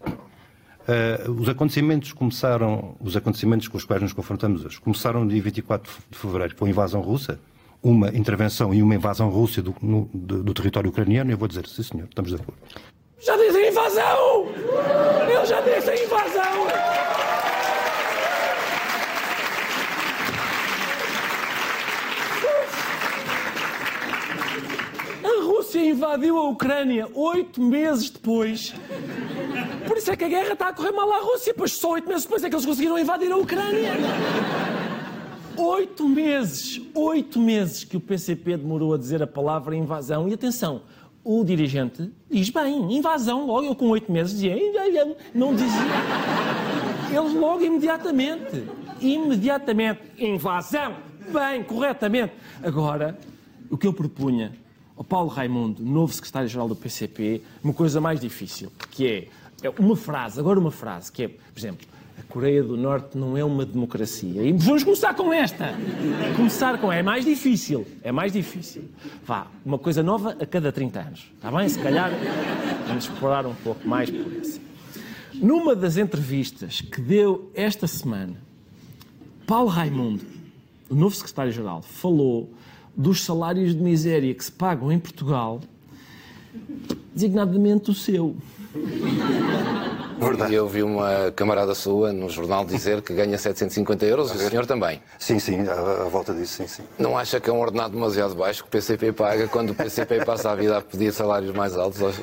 eh, 0.87 1.25
os 1.37 1.49
acontecimentos 1.49 2.13
começaram, 2.13 2.95
os 3.01 3.17
acontecimentos 3.17 3.67
com 3.67 3.75
os 3.77 3.83
quais 3.83 4.01
nos 4.01 4.13
confrontamos 4.13 4.63
hoje, 4.65 4.79
começaram 4.79 5.25
no 5.25 5.29
dia 5.29 5.41
24 5.41 5.91
de 6.09 6.17
fevereiro 6.17 6.55
com 6.55 6.63
a 6.63 6.69
invasão 6.69 7.01
russa, 7.01 7.37
uma 7.83 8.07
intervenção 8.15 8.73
e 8.73 8.81
uma 8.81 8.95
invasão 8.95 9.29
russa 9.29 9.61
do, 9.61 9.75
no- 9.81 10.09
do- 10.13 10.43
do 10.43 10.53
território 10.53 10.89
ucraniano, 10.89 11.29
eu 11.29 11.37
vou 11.37 11.49
dizer, 11.49 11.67
sim 11.67 11.83
senhor, 11.83 12.07
estamos 12.07 12.29
de 12.29 12.37
acordo. 12.37 12.57
Já 13.21 13.35
disse 13.35 13.57
a 13.57 13.69
invasão! 13.69 14.18
A 15.89 15.95
invasão! 15.95 16.67
A 25.23 25.43
Rússia 25.43 25.83
invadiu 25.83 26.37
a 26.37 26.47
Ucrânia 26.47 27.09
oito 27.15 27.59
meses 27.59 28.11
depois. 28.11 28.75
Por 29.87 29.97
isso 29.97 30.11
é 30.11 30.15
que 30.15 30.25
a 30.25 30.27
guerra 30.27 30.53
está 30.53 30.67
a 30.67 30.73
correr 30.73 30.91
mal 30.91 31.11
à 31.11 31.21
Rússia, 31.21 31.55
pois 31.57 31.71
só 31.71 31.93
oito 31.93 32.07
meses 32.07 32.23
depois 32.23 32.43
é 32.43 32.49
que 32.49 32.55
eles 32.55 32.67
conseguiram 32.67 32.99
invadir 32.99 33.31
a 33.31 33.37
Ucrânia. 33.37 33.93
Oito 35.57 36.07
meses, 36.07 36.79
oito 36.93 37.39
meses 37.39 37.83
que 37.83 37.97
o 37.97 37.99
PCP 37.99 38.57
demorou 38.57 38.93
a 38.93 38.97
dizer 38.97 39.23
a 39.23 39.27
palavra 39.27 39.75
invasão. 39.75 40.29
E 40.29 40.35
atenção, 40.35 40.83
o 41.23 41.43
dirigente 41.43 42.11
diz 42.29 42.49
bem, 42.49 42.95
invasão, 42.95 43.45
logo 43.45 43.67
eu 43.67 43.75
com 43.75 43.89
oito 43.89 44.11
meses 44.11 44.33
dizia, 44.33 44.55
não 45.33 45.53
dizia. 45.53 45.69
Eles 47.11 47.33
logo 47.33 47.63
imediatamente, 47.63 48.63
imediatamente, 49.01 50.01
invasão, 50.17 50.95
bem, 51.31 51.63
corretamente. 51.63 52.33
Agora, 52.63 53.17
o 53.69 53.77
que 53.77 53.87
eu 53.87 53.93
propunha 53.93 54.53
ao 54.95 55.03
Paulo 55.03 55.29
Raimundo, 55.29 55.83
novo 55.83 56.13
secretário-geral 56.13 56.67
do 56.67 56.75
PCP, 56.75 57.41
uma 57.63 57.73
coisa 57.73 57.99
mais 57.99 58.19
difícil, 58.19 58.71
que 58.91 59.07
é, 59.07 59.27
é 59.67 59.69
uma 59.79 59.95
frase, 59.95 60.39
agora 60.39 60.59
uma 60.59 60.71
frase, 60.71 61.11
que 61.11 61.23
é, 61.23 61.27
por 61.27 61.57
exemplo, 61.57 61.87
a 62.19 62.23
Coreia 62.31 62.61
do 62.61 62.75
Norte 62.75 63.17
não 63.17 63.37
é 63.37 63.43
uma 63.43 63.65
democracia. 63.65 64.43
E 64.43 64.51
vamos 64.51 64.83
começar 64.83 65.13
com 65.13 65.31
esta. 65.31 65.73
Começar 66.35 66.77
com 66.79 66.91
é 66.91 67.01
mais 67.01 67.23
difícil. 67.23 67.87
É 68.03 68.11
mais 68.11 68.33
difícil. 68.33 68.83
Vá, 69.25 69.47
uma 69.65 69.77
coisa 69.77 70.03
nova 70.03 70.35
a 70.39 70.45
cada 70.45 70.71
30 70.71 70.99
anos. 70.99 71.31
Está 71.35 71.49
bem? 71.49 71.69
Se 71.69 71.79
calhar 71.79 72.11
vamos 72.87 73.05
explorar 73.05 73.45
um 73.45 73.55
pouco 73.55 73.87
mais 73.87 74.09
por 74.09 74.37
essa. 74.39 74.59
Numa 75.33 75.75
das 75.75 75.95
entrevistas 75.95 76.81
que 76.81 76.99
deu 76.99 77.49
esta 77.55 77.87
semana, 77.87 78.35
Paulo 79.47 79.69
Raimundo, 79.69 80.25
o 80.89 80.95
novo 80.95 81.15
secretário-geral, 81.15 81.81
falou 81.81 82.51
dos 82.95 83.23
salários 83.23 83.73
de 83.73 83.81
miséria 83.81 84.33
que 84.33 84.43
se 84.43 84.51
pagam 84.51 84.91
em 84.91 84.99
Portugal, 84.99 85.61
designadamente 87.13 87.89
o 87.89 87.93
seu. 87.93 88.35
E 90.49 90.53
eu 90.53 90.67
vi 90.67 90.83
uma 90.83 91.31
camarada 91.35 91.73
sua 91.73 92.11
no 92.11 92.29
jornal 92.29 92.65
dizer 92.65 93.01
que 93.01 93.13
ganha 93.13 93.37
750 93.37 94.05
euros 94.05 94.31
e 94.31 94.35
o 94.35 94.49
senhor 94.49 94.65
também. 94.65 95.01
Sim, 95.17 95.39
sim, 95.39 95.65
à, 95.67 96.03
volta 96.09 96.33
disso, 96.33 96.55
sim, 96.57 96.67
sim. 96.67 96.83
Não 96.97 97.17
acha 97.17 97.39
que 97.39 97.49
é 97.49 97.53
um 97.53 97.59
ordenado 97.59 97.93
demasiado 97.93 98.35
baixo 98.35 98.63
que 98.63 98.67
o 98.67 98.71
PCP 98.71 99.13
paga 99.13 99.47
quando 99.47 99.69
o 99.69 99.75
PCP 99.75 100.25
passa 100.25 100.51
a 100.51 100.55
vida 100.55 100.77
a 100.77 100.81
pedir 100.81 101.13
salários 101.13 101.53
mais 101.55 101.77
altos? 101.77 102.01
aos- 102.01 102.19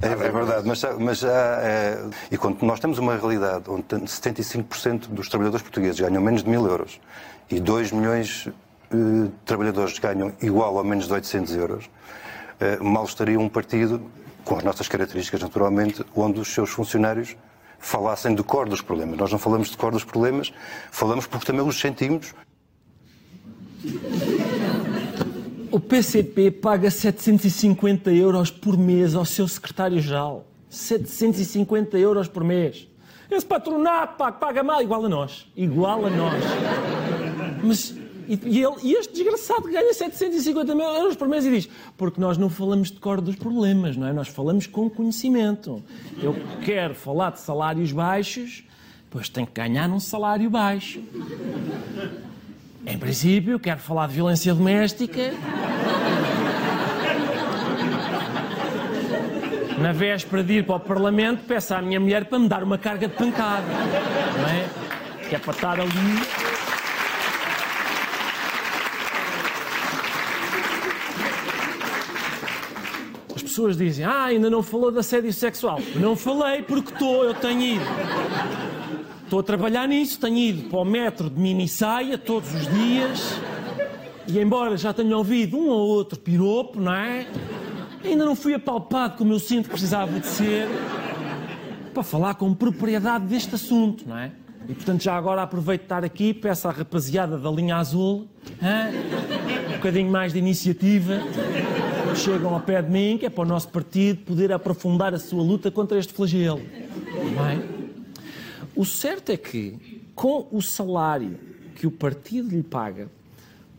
É, 0.00 0.08
é 0.12 0.14
verdade, 0.16 0.66
mas, 0.66 0.82
mas 0.98 1.18
já. 1.18 1.28
é, 1.62 2.04
e 2.30 2.36
quando 2.38 2.62
nós 2.62 2.78
temos 2.78 2.98
uma 2.98 3.16
realidade 3.16 3.64
onde 3.68 3.82
tem- 3.82 4.06
75% 4.06 5.08
dos 5.08 5.28
trabalhadores 5.28 5.62
portugueses 5.62 5.98
ganham 5.98 6.22
menos 6.22 6.42
de 6.44 6.48
mil 6.50 6.66
euros 6.66 7.00
e 7.50 7.58
2 7.58 7.90
milhões 7.90 8.48
eh, 8.92 8.94
de 8.96 9.30
trabalhadores 9.44 9.98
ganham 9.98 10.32
igual 10.40 10.74
ou 10.74 10.84
menos 10.84 11.06
de 11.06 11.12
800 11.12 11.56
euros, 11.56 11.90
eh, 12.60 12.76
mal 12.80 13.04
estaria 13.04 13.38
um 13.38 13.48
partido, 13.48 14.00
com 14.44 14.56
as 14.56 14.64
nossas 14.64 14.88
características 14.88 15.40
naturalmente, 15.40 16.04
onde 16.14 16.40
os 16.40 16.48
seus 16.48 16.70
funcionários 16.70 17.36
falassem 17.78 18.34
de 18.34 18.42
cor 18.42 18.68
dos 18.68 18.80
problemas. 18.80 19.18
Nós 19.18 19.32
não 19.32 19.38
falamos 19.38 19.70
de 19.70 19.76
cor 19.76 19.92
dos 19.92 20.04
problemas, 20.04 20.52
falamos 20.90 21.26
porque 21.26 21.46
também 21.46 21.66
os 21.66 21.78
sentimos 21.78 22.34
O 25.70 25.78
PCP 25.78 26.50
paga 26.50 26.90
750 26.90 28.10
euros 28.10 28.50
por 28.50 28.76
mês 28.76 29.14
ao 29.14 29.24
seu 29.24 29.46
secretário-geral. 29.46 30.46
750 30.68 31.96
euros 31.96 32.26
por 32.28 32.42
mês. 32.42 32.88
Esse 33.30 33.46
patronato 33.46 34.16
paga 34.40 34.64
mal, 34.64 34.82
igual 34.82 35.04
a 35.04 35.08
nós. 35.08 35.46
Igual 35.56 36.06
a 36.06 36.10
nós. 36.10 36.42
Mas, 37.62 37.94
e, 38.30 38.40
e 38.44 38.62
ele, 38.62 38.76
e 38.84 38.92
este 38.92 39.12
desgraçado 39.12 39.62
ganha 39.62 39.92
750 39.92 40.72
mil 40.72 40.84
euros 40.84 41.16
por 41.16 41.26
mês 41.26 41.44
e 41.44 41.50
diz: 41.50 41.68
porque 41.96 42.20
nós 42.20 42.38
não 42.38 42.48
falamos 42.48 42.92
de 42.92 43.00
cor 43.00 43.20
dos 43.20 43.34
problemas, 43.34 43.96
não 43.96 44.06
é? 44.06 44.12
Nós 44.12 44.28
falamos 44.28 44.68
com 44.68 44.88
conhecimento. 44.88 45.82
Eu 46.22 46.36
quero 46.64 46.94
falar 46.94 47.32
de 47.32 47.40
salários 47.40 47.90
baixos, 47.90 48.62
pois 49.10 49.28
tenho 49.28 49.48
que 49.48 49.54
ganhar 49.54 49.88
num 49.88 49.98
salário 49.98 50.48
baixo. 50.48 51.02
Em 52.86 52.96
princípio, 52.96 53.58
quero 53.58 53.80
falar 53.80 54.06
de 54.06 54.14
violência 54.14 54.54
doméstica. 54.54 55.32
Na 59.76 59.92
véspera 59.92 60.44
de 60.44 60.52
ir 60.58 60.66
para 60.66 60.76
o 60.76 60.80
Parlamento, 60.80 61.42
peço 61.48 61.74
à 61.74 61.82
minha 61.82 61.98
mulher 61.98 62.26
para 62.26 62.38
me 62.38 62.48
dar 62.48 62.62
uma 62.62 62.78
carga 62.78 63.08
de 63.08 63.14
pancada. 63.14 63.66
Não 63.66 64.48
é? 64.48 65.28
Que 65.28 65.34
é 65.34 65.38
para 65.38 65.52
estar 65.52 65.80
ali. 65.80 66.49
Pessoas 73.50 73.76
dizem, 73.76 74.04
ah, 74.04 74.24
ainda 74.24 74.48
não 74.48 74.62
falou 74.62 74.90
de 74.90 74.98
assédio 74.98 75.32
sexual. 75.32 75.80
Não 75.96 76.16
falei 76.16 76.62
porque 76.62 76.92
estou, 76.92 77.24
eu 77.24 77.34
tenho 77.34 77.60
ido. 77.60 77.84
Estou 79.24 79.40
a 79.40 79.42
trabalhar 79.42 79.86
nisso, 79.86 80.18
tenho 80.18 80.36
ido 80.36 80.68
para 80.68 80.78
o 80.78 80.84
metro 80.84 81.28
de 81.28 81.38
mini 81.38 81.68
saia 81.68 82.16
todos 82.16 82.52
os 82.54 82.66
dias. 82.68 83.34
E 84.26 84.38
embora 84.38 84.76
já 84.76 84.92
tenha 84.92 85.16
ouvido 85.16 85.56
um 85.56 85.68
ou 85.68 85.88
outro 85.88 86.18
piropo, 86.18 86.80
não 86.80 86.94
é? 86.94 87.26
Ainda 88.04 88.24
não 88.24 88.36
fui 88.36 88.54
apalpado 88.54 89.16
como 89.16 89.32
eu 89.32 89.38
sinto 89.38 89.64
que 89.64 89.70
precisava 89.70 90.18
de 90.18 90.26
ser 90.26 90.68
para 91.92 92.02
falar 92.02 92.34
com 92.34 92.54
propriedade 92.54 93.26
deste 93.26 93.54
assunto, 93.54 94.08
não 94.08 94.16
é? 94.16 94.30
E 94.68 94.74
portanto 94.74 95.02
já 95.02 95.16
agora 95.16 95.42
aproveito 95.42 95.80
de 95.80 95.86
estar 95.86 96.04
aqui 96.04 96.32
peço 96.32 96.68
à 96.68 96.70
rapaziada 96.70 97.36
da 97.36 97.50
linha 97.50 97.76
azul 97.76 98.28
hã? 98.62 98.90
um 99.68 99.72
bocadinho 99.72 100.10
mais 100.10 100.32
de 100.32 100.38
iniciativa. 100.38 101.20
Chegam 102.14 102.54
ao 102.54 102.60
pé 102.60 102.82
de 102.82 102.90
mim, 102.90 103.16
que 103.18 103.26
é 103.26 103.30
para 103.30 103.42
o 103.42 103.46
nosso 103.46 103.68
partido 103.68 104.24
poder 104.24 104.52
aprofundar 104.52 105.14
a 105.14 105.18
sua 105.18 105.42
luta 105.42 105.70
contra 105.70 105.98
este 105.98 106.12
flagelo. 106.12 106.60
É? 106.60 107.80
O 108.74 108.84
certo 108.84 109.30
é 109.30 109.36
que, 109.36 110.02
com 110.14 110.46
o 110.50 110.60
salário 110.60 111.38
que 111.76 111.86
o 111.86 111.90
partido 111.90 112.48
lhe 112.48 112.62
paga, 112.62 113.08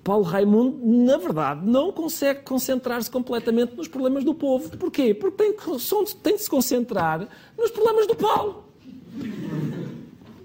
Paulo 0.03 0.23
Raimundo, 0.23 0.79
na 0.83 1.17
verdade, 1.17 1.61
não 1.63 1.91
consegue 1.91 2.41
concentrar-se 2.41 3.09
completamente 3.09 3.75
nos 3.75 3.87
problemas 3.87 4.23
do 4.23 4.33
povo. 4.33 4.75
Porquê? 4.77 5.13
Porque 5.13 5.43
tem, 5.43 5.55
tem 6.23 6.35
de 6.35 6.41
se 6.41 6.49
concentrar 6.49 7.27
nos 7.57 7.69
problemas 7.69 8.07
do 8.07 8.15
Paulo. 8.15 8.63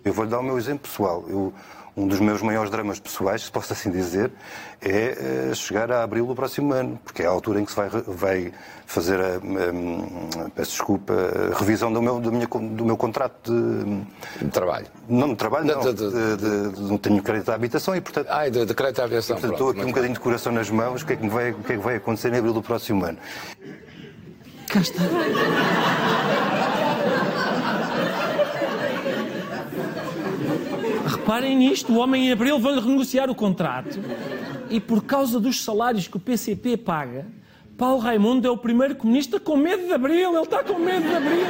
Eu 0.05 0.13
vou-lhe 0.13 0.31
dar 0.31 0.41
o 0.41 0.43
meu 0.43 0.59
exemplo 0.59 0.89
pessoal. 0.89 1.25
Eu, 1.29 1.53
um 1.97 2.07
dos 2.07 2.21
meus 2.21 2.43
maiores 2.43 2.71
dramas 2.71 3.01
pessoais, 3.01 3.45
se 3.45 3.51
posso 3.51 3.73
assim 3.73 3.91
dizer, 3.91 4.31
é 4.83 5.49
eh, 5.51 5.55
chegar 5.55 5.91
a 5.91 6.03
abril 6.03 6.27
do 6.27 6.35
próximo 6.35 6.73
ano, 6.75 7.01
porque 7.03 7.23
é 7.23 7.27
a 7.27 7.31
altura 7.31 7.59
em 7.61 7.65
que 7.65 7.71
se 7.71 7.77
vai, 7.77 7.89
vai 7.89 8.53
fazer 8.85 9.19
a, 9.19 9.39
hum, 9.43 10.29
peço 10.55 10.73
desculpa, 10.73 11.15
a 11.15 11.59
revisão 11.59 11.91
do 11.91 12.03
meu, 12.03 12.21
do, 12.21 12.31
minha 12.31 12.47
do 12.47 12.85
meu 12.85 12.97
contrato 12.99 13.51
de, 13.51 14.45
De 14.45 14.51
trabalho. 14.51 14.87
Não 15.09 15.29
de 15.31 15.37
trabalho, 15.37 15.65
não. 15.67 15.81
De- 15.81 15.95
de- 15.95 16.11
De, 16.11 16.37
de- 16.37 16.73
de- 16.77 16.83
não 16.83 16.99
tenho 16.99 17.23
crédito 17.23 17.49
à 17.51 17.55
habitação 17.55 17.97
e, 17.97 18.01
portanto. 18.03 18.27
Ai, 18.31 18.51
de, 18.51 18.67
de 18.67 18.75
crédito 18.75 19.01
à 19.01 19.05
aviação. 19.05 19.37
Portanto, 19.37 19.57
pronto, 19.57 19.71
estou 19.71 19.71
aqui 19.81 19.89
um 19.89 19.93
bocadinho 19.93 20.15
de 20.15 20.21
coração 20.21 20.53
nas 20.53 20.69
mãos. 20.69 21.01
O 21.03 21.07
que, 21.07 21.15
é 21.15 21.17
que 21.17 21.29
vai, 21.29 21.51
o 21.53 21.63
que 21.63 21.73
é 21.73 21.77
que 21.77 21.83
vai 21.83 21.97
acontecer 21.97 22.31
em 22.33 22.37
abril 22.37 22.53
do 22.53 22.63
próximo 22.63 23.05
ano? 23.07 23.19
Cá 24.69 24.81
está. 24.81 25.03
Reparem 31.27 31.57
nisto, 31.57 31.93
o 31.93 31.97
homem 31.99 32.29
em 32.29 32.33
abril 32.33 32.57
vai 32.61 32.79
renegociar 32.79 33.29
o 33.29 33.35
contrato 33.35 33.99
e 34.71 34.79
por 34.79 35.03
causa 35.03 35.41
dos 35.41 35.61
salários 35.61 36.07
que 36.07 36.17
o 36.17 36.21
PCP 36.21 36.77
paga, 36.77 37.27
Paulo 37.77 37.99
Raimundo 37.99 38.47
é 38.47 38.51
o 38.53 38.57
primeiro 38.57 38.95
comunista 38.95 39.41
com 39.41 39.57
medo 39.57 39.89
de 39.89 39.93
abril, 39.93 40.33
ele 40.33 40.43
está 40.45 40.63
com 40.63 40.79
medo 40.79 41.03
de 41.03 41.15
abril. 41.17 41.47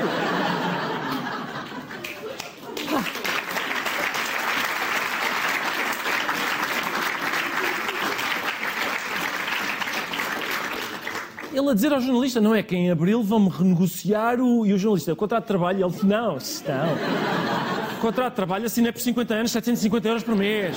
Ele 11.53 11.71
a 11.71 11.75
dizer 11.75 11.93
ao 11.93 12.01
jornalista, 12.01 12.41
não 12.41 12.55
é 12.55 12.63
que 12.63 12.75
em 12.75 12.91
abril 12.91 13.23
vão-me 13.23 13.51
renegociar 13.51 14.41
o... 14.41 14.65
E 14.65 14.73
o 14.73 14.79
jornalista, 14.79 15.13
o 15.13 15.17
contrato 15.17 15.43
de 15.43 15.49
trabalho, 15.49 15.87
ele 15.87 15.97
não, 16.03 16.39
não. 16.39 17.86
Contrato 18.01 18.31
de 18.33 18.37
trabalho 18.37 18.67
assina 18.67 18.93
por 18.93 19.01
50 19.01 19.35
anos, 19.35 19.51
750 19.53 20.09
euros 20.09 20.23
por 20.23 20.37
mês. 20.37 20.77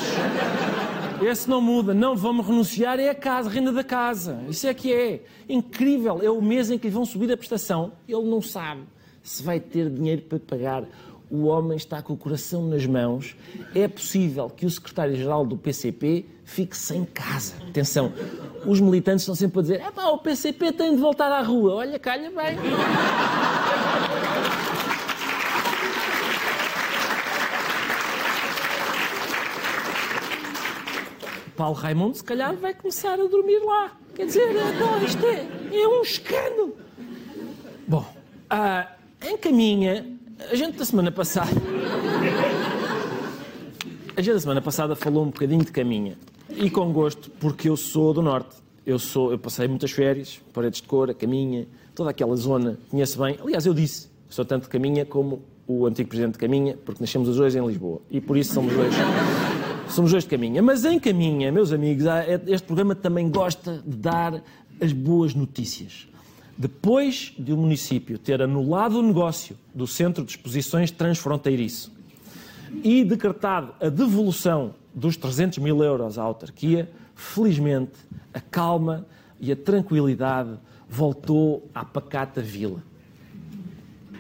Esse 1.22 1.50
não 1.50 1.60
muda, 1.62 1.94
não 1.94 2.16
vão-me 2.16 2.42
renunciar, 2.42 3.00
é 3.00 3.10
a 3.10 3.16
casa, 3.16 3.50
a 3.50 3.52
renda 3.52 3.72
da 3.72 3.84
casa. 3.84 4.42
Isso 4.48 4.66
é 4.66 4.74
que 4.74 4.94
é. 4.94 5.22
Incrível, 5.50 6.22
é 6.24 6.30
o 6.30 6.42
mês 6.42 6.72
em 6.72 6.78
que 6.78 6.88
lhe 6.88 6.94
vão 6.94 7.06
subir 7.06 7.32
a 7.32 7.38
prestação. 7.38 7.92
Ele 8.08 8.24
não 8.24 8.42
sabe 8.42 8.84
se 9.22 9.44
vai 9.44 9.60
ter 9.60 9.90
dinheiro 9.90 10.22
para 10.22 10.40
pagar. 10.40 10.84
O 11.30 11.46
homem 11.46 11.78
está 11.78 12.02
com 12.02 12.14
o 12.14 12.18
coração 12.18 12.68
nas 12.68 12.86
mãos. 12.86 13.36
É 13.76 13.88
possível 13.88 14.50
que 14.50 14.66
o 14.66 14.70
secretário-geral 14.70 15.46
do 15.46 15.58
PCP 15.58 16.26
fique 16.44 16.76
sem 16.76 17.06
casa. 17.06 17.54
Atenção, 17.68 18.12
os 18.66 18.80
militantes 18.80 19.24
estão 19.24 19.36
sempre 19.36 19.60
a 19.60 19.62
dizer: 19.62 19.82
é 19.82 19.92
pá, 19.92 20.08
o 20.08 20.18
PCP 20.18 20.72
tem 20.72 20.96
de 20.96 21.02
voltar 21.02 21.32
à 21.32 21.42
rua. 21.42 21.76
Olha, 21.76 22.00
calha 22.00 22.32
bem. 22.32 22.58
Paulo 31.60 31.76
Raimundo, 31.76 32.16
se 32.16 32.24
calhar, 32.24 32.56
vai 32.56 32.74
começar 32.74 33.20
a 33.20 33.28
dormir 33.28 33.60
lá. 33.66 33.92
Quer 34.16 34.28
dizer, 34.28 34.50
então, 34.50 35.04
isto 35.04 35.26
é, 35.26 35.46
é 35.78 35.88
um 35.90 36.02
escândalo. 36.02 36.78
Bom, 37.86 38.06
ah, 38.50 38.88
em 39.22 39.38
caminha, 39.38 40.08
a 40.50 40.56
gente 40.56 40.78
da 40.78 40.86
semana 40.86 41.12
passada. 41.12 41.52
A 44.16 44.22
gente 44.22 44.36
da 44.36 44.40
semana 44.40 44.62
passada 44.62 44.96
falou 44.96 45.24
um 45.24 45.32
bocadinho 45.32 45.66
de 45.66 45.72
caminha. 45.74 46.18
E 46.50 46.70
com 46.70 46.94
gosto, 46.94 47.30
porque 47.32 47.68
eu 47.68 47.76
sou 47.76 48.14
do 48.14 48.22
Norte. 48.22 48.56
Eu, 48.86 48.98
sou, 48.98 49.34
eu 49.34 49.38
passei 49.38 49.68
muitas 49.68 49.92
férias, 49.92 50.40
Paredes 50.54 50.80
de 50.80 50.88
Cora, 50.88 51.14
Caminha, 51.14 51.68
toda 51.94 52.10
aquela 52.10 52.38
zona, 52.38 52.80
conheço 52.90 53.22
bem. 53.22 53.38
Aliás, 53.44 53.66
eu 53.66 53.74
disse, 53.74 54.08
sou 54.30 54.46
tanto 54.46 54.64
de 54.64 54.70
Caminha 54.70 55.06
como 55.06 55.42
o 55.68 55.86
antigo 55.86 56.08
presidente 56.08 56.34
de 56.36 56.40
Caminha, 56.40 56.78
porque 56.86 57.04
nascemos 57.04 57.28
os 57.28 57.36
dois 57.36 57.54
em 57.54 57.68
Lisboa. 57.68 58.00
E 58.10 58.22
por 58.22 58.38
isso 58.38 58.54
somos 58.54 58.74
dois. 58.74 58.96
Somos 59.90 60.12
dois 60.12 60.24
de 60.24 60.30
Caminha. 60.30 60.62
Mas 60.62 60.86
em 60.86 61.00
Caminha, 61.00 61.52
meus 61.52 61.72
amigos, 61.72 62.06
há- 62.06 62.24
este 62.48 62.66
programa 62.66 62.96
também 62.96 63.30
gosta 63.30 63.82
de 63.86 63.98
dar 63.98 64.42
as 64.80 64.94
boas 64.94 65.34
notícias. 65.34 66.08
Depois 66.58 67.34
de 67.38 67.54
o 67.54 67.58
município 67.58 68.18
ter 68.20 68.42
anulado 68.42 69.00
o 69.00 69.02
negócio 69.02 69.56
do 69.74 69.88
Centro 69.88 70.24
de 70.24 70.32
Exposições 70.32 70.92
Transfronteiriço 70.92 71.92
e 72.84 73.04
decretado 73.04 73.74
a 73.82 73.90
devolução 73.90 74.76
dos 74.94 75.16
300 75.18 75.58
mil 75.60 75.82
euros 75.84 76.18
à 76.20 76.24
autarquia, 76.24 76.90
felizmente 77.16 77.94
a 78.34 78.40
calma 78.42 79.06
e 79.40 79.52
a 79.52 79.56
tranquilidade 79.56 80.52
voltou 80.88 81.68
à 81.74 81.86
pacata 81.86 82.42
vila. 82.42 82.84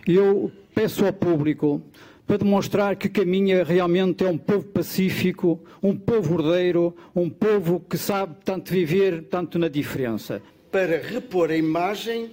Eu 0.08 0.52
peço 0.74 1.06
ao 1.06 1.12
público 1.14 1.82
para 2.30 2.38
demonstrar 2.38 2.96
que 2.96 3.10
Caminha 3.10 3.64
realmente 3.64 4.24
é 4.24 4.30
um 4.30 4.38
povo 4.38 4.64
pacífico, 4.68 5.60
um 5.82 5.96
povo 5.98 6.36
ordeiro, 6.36 6.96
um 7.16 7.28
povo 7.28 7.84
que 7.90 7.98
sabe 7.98 8.36
tanto 8.46 8.72
viver, 8.72 9.24
tanto 9.24 9.58
na 9.58 9.68
diferença. 9.68 10.40
para 10.72 10.98
repor 11.00 11.50
a 11.50 11.58
imagem 11.58 12.30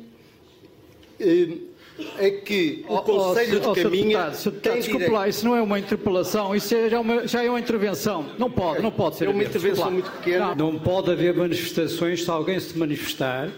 eh, 1.18 1.48
é 2.18 2.30
que 2.30 2.84
o 2.86 2.92
Ó, 2.92 2.96
ó, 2.96 3.00
Conselho 3.00 3.62
ó, 3.64 3.72
de. 3.72 3.82
Caminha 3.84 4.04
Deputado, 4.04 4.34
Sr. 4.34 4.50
Deputado, 4.50 4.72
tem 4.74 4.82
desculpe 4.82 5.08
lá, 5.08 5.28
isso 5.30 5.46
não 5.46 5.56
é 5.56 5.62
uma 5.62 5.78
interpelação, 5.78 6.54
isso 6.54 6.74
é- 6.74 6.90
já 6.90 6.96
é 6.98 7.00
uma, 7.00 7.26
já 7.26 7.42
é 7.42 7.48
uma 7.48 7.58
intervenção. 7.58 8.26
Não 8.38 8.50
pode, 8.50 8.82
não 8.82 8.90
pode 8.90 9.16
ser. 9.16 9.24
É 9.24 9.30
uma 9.30 9.42
intervenção 9.42 9.90
muito 9.90 10.10
pequena. 10.10 10.54
Não, 10.54 10.72
não 10.72 10.78
pode 10.78 11.10
haver 11.10 11.32
manifestações 11.34 12.22
se 12.22 12.30
alguém 12.30 12.60
se 12.60 12.76
manifestar. 12.76 13.48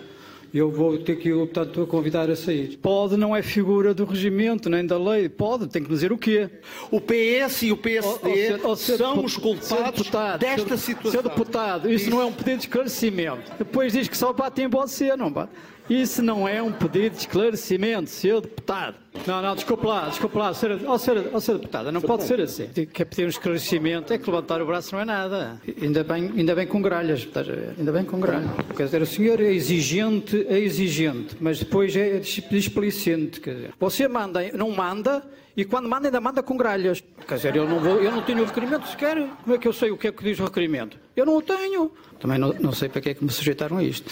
Eu 0.53 0.71
vou 0.71 0.99
ter 0.99 1.17
que, 1.17 1.31
portanto, 1.31 1.87
convidar 1.87 2.31
a 2.31 2.37
sair. 2.37 2.79
Pode 2.79 3.17
não 3.17 3.37
é 3.37 3.43
figura 3.43 3.93
do 3.93 4.05
regimento, 4.05 4.71
nem 4.71 4.87
da 4.87 4.99
lei. 4.99 5.29
Pode, 5.29 5.67
tem 5.67 5.83
que 5.83 5.89
dizer 5.89 6.11
o 6.13 6.19
quê? 6.19 6.49
O 6.91 7.01
PS 7.01 7.63
e 7.63 7.73
o 7.73 7.77
PSD 7.77 8.61
ó, 8.65 8.75
Sr. 8.75 8.97
são 8.97 9.25
os 9.25 9.37
culpados 9.37 9.99
deputado, 9.99 10.41
desta 10.41 10.77
Sr. 10.77 10.79
situação. 10.79 11.21
Sr. 11.21 11.29
deputado, 11.29 11.91
isso 11.91 12.11
não 12.11 12.21
é 12.21 12.25
um 12.25 12.33
pedido 12.33 12.59
de 12.59 12.63
esclarecimento. 12.65 13.53
Depois 13.59 13.93
diz 13.93 14.09
que 14.09 14.17
só 14.17 14.33
bate 14.33 14.63
em 14.63 14.69
você, 14.69 15.15
não 15.17 15.31
bate? 15.31 15.53
Isso 15.89 16.23
não 16.23 16.47
é 16.47 16.63
um 16.63 16.73
pedido 16.73 17.15
de 17.15 17.21
esclarecimento, 17.21 18.11
Sr. 18.11 18.41
deputado. 18.43 18.97
Não, 19.26 19.42
não, 19.42 19.54
desculpe 19.54 19.87
lá, 19.87 20.09
desculpe 20.09 20.38
lá, 20.38 20.54
Sr. 20.54 20.81
Ó, 20.87 20.96
Sr. 20.96 21.31
ó, 21.33 21.40
Sr. 21.40 21.54
deputada, 21.54 21.92
não 21.92 22.00
pode 22.00 22.24
ser 22.24 22.40
assim. 22.40 22.66
Quer 22.68 23.04
pedir 23.04 23.26
um 23.26 23.28
esclarecimento, 23.28 24.12
é 24.12 24.18
que 24.18 24.24
levantar 24.31 24.62
o 24.62 24.66
braço 24.66 24.94
não 24.94 25.02
é 25.02 25.04
nada. 25.04 25.61
Ainda 25.83 26.02
bem, 26.02 26.33
ainda 26.37 26.54
bem 26.54 26.66
com 26.66 26.81
gralhas, 26.81 27.20
estás 27.20 27.48
a 27.48 27.52
ver? 27.52 27.74
ainda 27.78 27.92
bem 27.92 28.04
com 28.04 28.18
gralhas. 28.20 28.48
Quer 28.76 28.85
dizer, 28.85 29.02
o 29.02 29.07
senhor 29.07 29.40
é 29.40 29.52
exigente, 29.52 30.46
é 30.48 30.59
exigente, 30.59 31.37
mas 31.40 31.59
depois 31.59 31.94
é 31.94 32.18
dis- 32.18 32.42
displicente. 32.50 33.40
Quer 33.40 33.54
dizer, 33.54 33.74
você 33.78 34.09
manda, 34.09 34.40
não 34.54 34.70
manda, 34.70 35.22
e 35.57 35.64
quando 35.64 35.88
manda, 35.88 36.09
ainda 36.09 36.20
manda 36.20 36.42
com 36.42 36.57
gralhas. 36.57 37.02
Quer 37.26 37.35
dizer, 37.35 37.57
eu 37.57 37.68
não, 37.68 37.81
vou, 37.81 38.00
eu 38.00 38.11
não 38.11 38.22
tenho 38.22 38.42
o 38.42 38.44
requerimento 38.46 38.87
sequer. 38.88 39.16
Como 39.42 39.54
é 39.57 39.59
que 39.59 39.68
eu 39.68 39.72
sei 39.72 39.90
o 39.90 39.96
que 39.98 40.09
é 40.09 40.12
que 40.12 40.24
diz 40.24 40.38
o 40.40 40.44
requerimento? 40.44 40.96
Eu 41.14 41.26
não 41.26 41.37
o 41.37 41.42
tenho. 41.42 41.90
Também 42.18 42.38
não, 42.38 42.52
não 42.61 42.72
sei 42.72 42.88
para 42.88 43.00
que 43.00 43.11
é 43.11 43.14
que 43.14 43.22
me 43.24 43.31
sujeitaram 43.31 43.76
a 43.76 43.83
isto. 43.83 44.11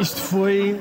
Isto 0.00 0.20
foi. 0.22 0.80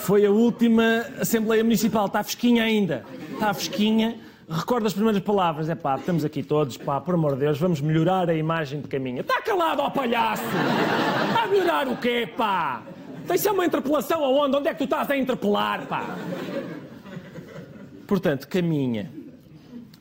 Foi 0.00 0.24
a 0.24 0.30
última 0.30 1.04
Assembleia 1.20 1.62
Municipal. 1.62 2.06
Está 2.06 2.22
fresquinha 2.22 2.64
ainda. 2.64 3.04
Está 3.32 3.52
fresquinha. 3.52 4.16
Recorda 4.48 4.86
as 4.88 4.94
primeiras 4.94 5.22
palavras. 5.22 5.68
É 5.68 5.74
pá, 5.74 5.96
estamos 5.96 6.24
aqui 6.24 6.42
todos, 6.42 6.76
pá, 6.76 7.00
por 7.00 7.14
amor 7.14 7.34
de 7.34 7.40
Deus, 7.40 7.58
vamos 7.58 7.80
melhorar 7.80 8.28
a 8.28 8.34
imagem 8.34 8.80
de 8.80 8.88
caminho. 8.88 9.20
Está 9.20 9.40
calado, 9.42 9.82
ó 9.82 9.90
palhaço! 9.90 10.42
Está 11.28 11.44
a 11.44 11.46
melhorar 11.46 11.86
o 11.86 11.96
quê, 11.98 12.28
pá? 12.36 12.82
Tem 13.26 13.38
ser 13.38 13.50
uma 13.50 13.64
interpelação 13.64 14.24
aonde? 14.24 14.56
Onde 14.56 14.68
é 14.68 14.72
que 14.72 14.78
tu 14.78 14.84
estás 14.84 15.08
a 15.08 15.16
interpelar, 15.16 15.86
pá? 15.86 16.16
Portanto, 18.06 18.48
caminha. 18.48 19.12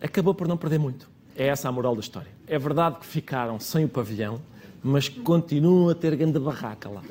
Acabou 0.02 0.34
por 0.34 0.48
não 0.48 0.58
perder 0.58 0.80
muito. 0.80 1.08
É 1.36 1.48
essa 1.48 1.70
a 1.70 1.72
moral 1.72 1.94
da 1.94 2.02
história. 2.02 2.32
É 2.48 2.58
verdade 2.58 2.98
que 3.00 3.06
ficaram 3.06 3.60
sem 3.60 3.86
o 3.86 3.90
pavilhão, 3.90 4.42
mas 4.82 5.10
continuam 5.10 5.90
a 5.90 5.96
ter 5.96 6.16
grande 6.16 6.40
barraca 6.40 6.90
lá. 6.90 7.02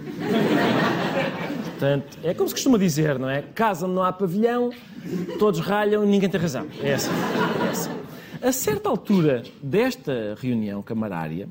Portanto, 1.79 2.19
é 2.25 2.35
como 2.35 2.49
se 2.49 2.57
costuma 2.57 2.77
dizer, 2.77 3.21
não 3.21 3.31
é? 3.31 3.41
Casa 3.55 3.87
não 3.87 4.03
há 4.03 4.13
pavilhão, 4.13 4.73
todos 5.39 5.61
ralham 5.61 6.05
e 6.05 6.09
ninguém 6.09 6.29
tem 6.29 6.41
razão. 6.41 6.67
É 6.83 6.91
essa. 6.91 7.09
É 7.09 7.71
essa. 7.71 7.91
A 8.43 8.51
certa 8.51 8.89
altura 8.89 9.45
desta 9.63 10.37
reunião 10.41 10.83
camarária, 10.83 11.49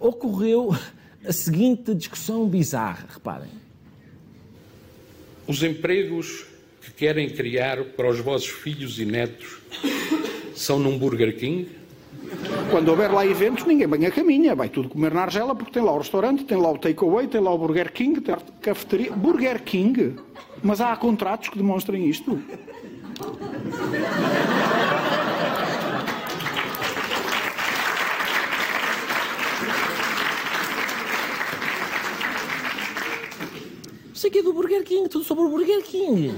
ocorreu 0.00 0.76
a 1.24 1.32
seguinte 1.32 1.94
discussão 1.94 2.48
bizarra, 2.48 3.06
reparem. 3.14 3.48
Os 5.46 5.62
empregos 5.62 6.46
que 6.80 6.90
querem 6.92 7.30
criar 7.30 7.84
para 7.84 8.10
os 8.10 8.18
vossos 8.18 8.48
filhos 8.48 8.98
e 8.98 9.04
netos 9.04 9.58
são 10.56 10.80
num 10.80 10.98
Burger 10.98 11.36
King? 11.36 11.68
Quando 12.70 12.88
houver 12.88 13.10
lá 13.10 13.26
eventos, 13.26 13.64
ninguém 13.64 13.86
vem 13.86 14.06
a 14.06 14.10
caminha. 14.10 14.54
Vai 14.54 14.68
tudo 14.68 14.88
comer 14.88 15.12
na 15.12 15.22
Argela 15.22 15.54
porque 15.54 15.72
tem 15.72 15.82
lá 15.82 15.92
o 15.92 15.98
restaurante, 15.98 16.44
tem 16.44 16.56
lá 16.58 16.70
o 16.70 16.78
takeaway, 16.78 17.26
tem 17.26 17.40
lá 17.40 17.52
o 17.52 17.58
Burger 17.58 17.92
King, 17.92 18.20
tem 18.20 18.34
a 18.34 18.38
cafeteria. 18.60 19.12
Burger 19.12 19.62
King? 19.62 20.16
Mas 20.62 20.80
há 20.80 20.94
contratos 20.96 21.48
que 21.48 21.58
demonstrem 21.58 22.08
isto. 22.08 22.38
Sei 34.30 34.30
o 34.30 34.38
é 34.38 34.42
do 34.42 34.52
Burger 34.52 34.82
King, 34.84 35.08
tudo 35.08 35.24
sobre 35.24 35.44
o 35.44 35.48
Burger 35.48 35.82
King. 35.82 36.34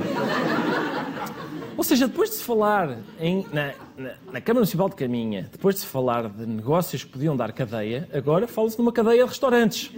Ou 1.77 1.85
seja, 1.85 2.09
depois 2.09 2.31
de 2.31 2.37
se 2.37 2.43
falar 2.43 2.99
em, 3.21 3.47
na, 3.53 3.73
na, 3.97 4.11
na, 4.33 4.41
Câmara 4.41 4.61
Municipal 4.61 4.89
de 4.89 4.97
Caminha, 4.97 5.49
depois 5.53 5.77
de 5.77 5.83
se 5.83 5.87
falar 5.87 6.29
de 6.29 6.47
negócios 6.47 7.05
que 7.05 7.11
podiam 7.11 7.37
dar 7.37 7.53
cadeia, 7.53 8.09
agora 8.13 8.49
fala-se 8.49 8.77
de 8.77 8.83
uma 8.83 8.93
cadeia 8.93 9.23
de 9.23 9.29
restaurantes. 9.29 9.91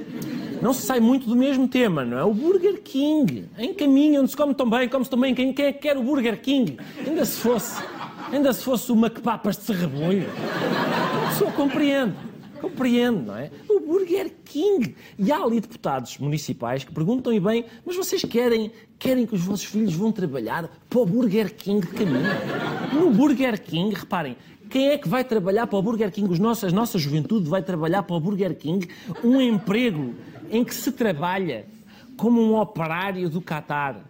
Não 0.61 0.73
se 0.75 0.83
sai 0.83 1.01
muito 1.01 1.27
do 1.29 1.37
mesmo 1.37 1.69
tema, 1.69 2.05
não 2.05 2.19
é? 2.19 2.25
O 2.25 2.35
Burger 2.35 2.83
King, 2.83 3.49
em 3.57 3.73
Caminha, 3.73 4.21
onde 4.21 4.31
se 4.31 4.37
come 4.37 4.55
tão 4.55 4.69
bem, 4.69 4.89
come-se 4.89 5.11
tão 5.11 5.21
bem, 5.21 5.35
quem, 5.35 5.53
quem 5.53 5.67
é 5.67 5.73
que 5.73 5.79
quer 5.79 5.97
o 5.97 6.03
Burger 6.03 6.41
King? 6.43 6.77
Ainda 7.07 7.25
se 7.25 7.39
fosse, 7.39 7.83
ainda 8.33 8.53
se 8.53 8.63
fosse 8.63 8.91
uma 8.91 9.09
que 9.09 9.21
papas 9.21 9.57
de 9.57 9.63
serrabulho. 9.63 10.27
A 11.25 11.29
pessoa 11.31 11.53
compreende. 11.53 12.15
Compreende, 12.61 13.27
não 13.27 13.37
é? 13.37 13.51
O 13.69 13.81
Burger 13.81 14.33
King. 14.45 14.95
E 15.19 15.31
há 15.33 15.43
ali 15.43 15.61
deputados 15.61 16.19
municipais 16.19 16.85
que 16.85 16.93
perguntam 16.93 17.33
e 17.33 17.41
bem, 17.41 17.65
mas 17.85 17.97
vocês 17.97 18.23
querem, 18.23 18.71
querem 18.99 19.27
que 19.27 19.35
os 19.35 19.41
vossos 19.43 19.65
filhos 19.65 19.95
vão 19.95 20.13
trabalhar 20.13 20.69
para 20.89 20.99
o 20.99 21.07
Burger 21.07 21.55
King 21.55 21.87
de 21.87 21.93
caminho? 21.93 22.29
No 22.93 23.11
Burger 23.11 23.61
King, 23.63 23.95
reparem, 23.95 24.37
quem 24.69 24.91
é 24.91 24.99
que 24.99 25.09
vai 25.09 25.25
trabalhar 25.25 25.67
para 25.67 25.79
o 25.79 25.83
Burger 25.83 26.11
King? 26.11 26.31
Os 26.31 26.39
nossos, 26.39 26.65
a 26.65 26.75
nossa 26.75 26.99
juventude 26.99 27.49
vai 27.49 27.63
trabalhar 27.63 28.03
para 28.03 28.17
o 28.17 28.21
Burger 28.21 28.55
King 28.55 28.89
um 29.25 29.41
emprego 29.41 30.15
em 30.51 30.65
que 30.65 30.75
se 30.75 30.93
trabalha 30.93 31.67
como 32.17 32.43
um 32.43 32.59
operário 32.59 33.31
do 33.31 33.41
Qatar, 33.41 34.01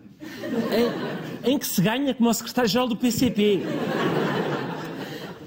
em, 1.44 1.52
em 1.52 1.58
que 1.58 1.66
se 1.66 1.80
ganha 1.80 2.14
como 2.14 2.28
o 2.28 2.34
secretário-geral 2.34 2.88
do 2.88 2.96
PCP 2.96 3.62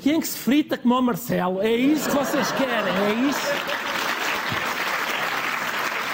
e 0.04 0.12
em 0.12 0.20
que 0.20 0.28
se 0.28 0.38
frita 0.38 0.78
como 0.78 0.98
o 0.98 1.02
Marcelo. 1.02 1.62
É 1.62 1.72
isso 1.72 2.10
que 2.10 2.16
vocês 2.16 2.52
querem, 2.54 2.94
é 2.94 3.30
isso? 3.30 3.48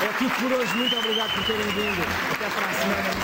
É 0.03 0.07
tudo 0.17 0.29
por 0.35 0.51
hoje. 0.51 0.75
Muito 0.75 0.97
obrigado 0.97 1.33
por 1.33 1.43
terem 1.45 1.65
vindo. 1.67 2.03
Até 2.31 2.49
para 2.49 2.69
a 2.69 2.73
semana. 2.73 3.17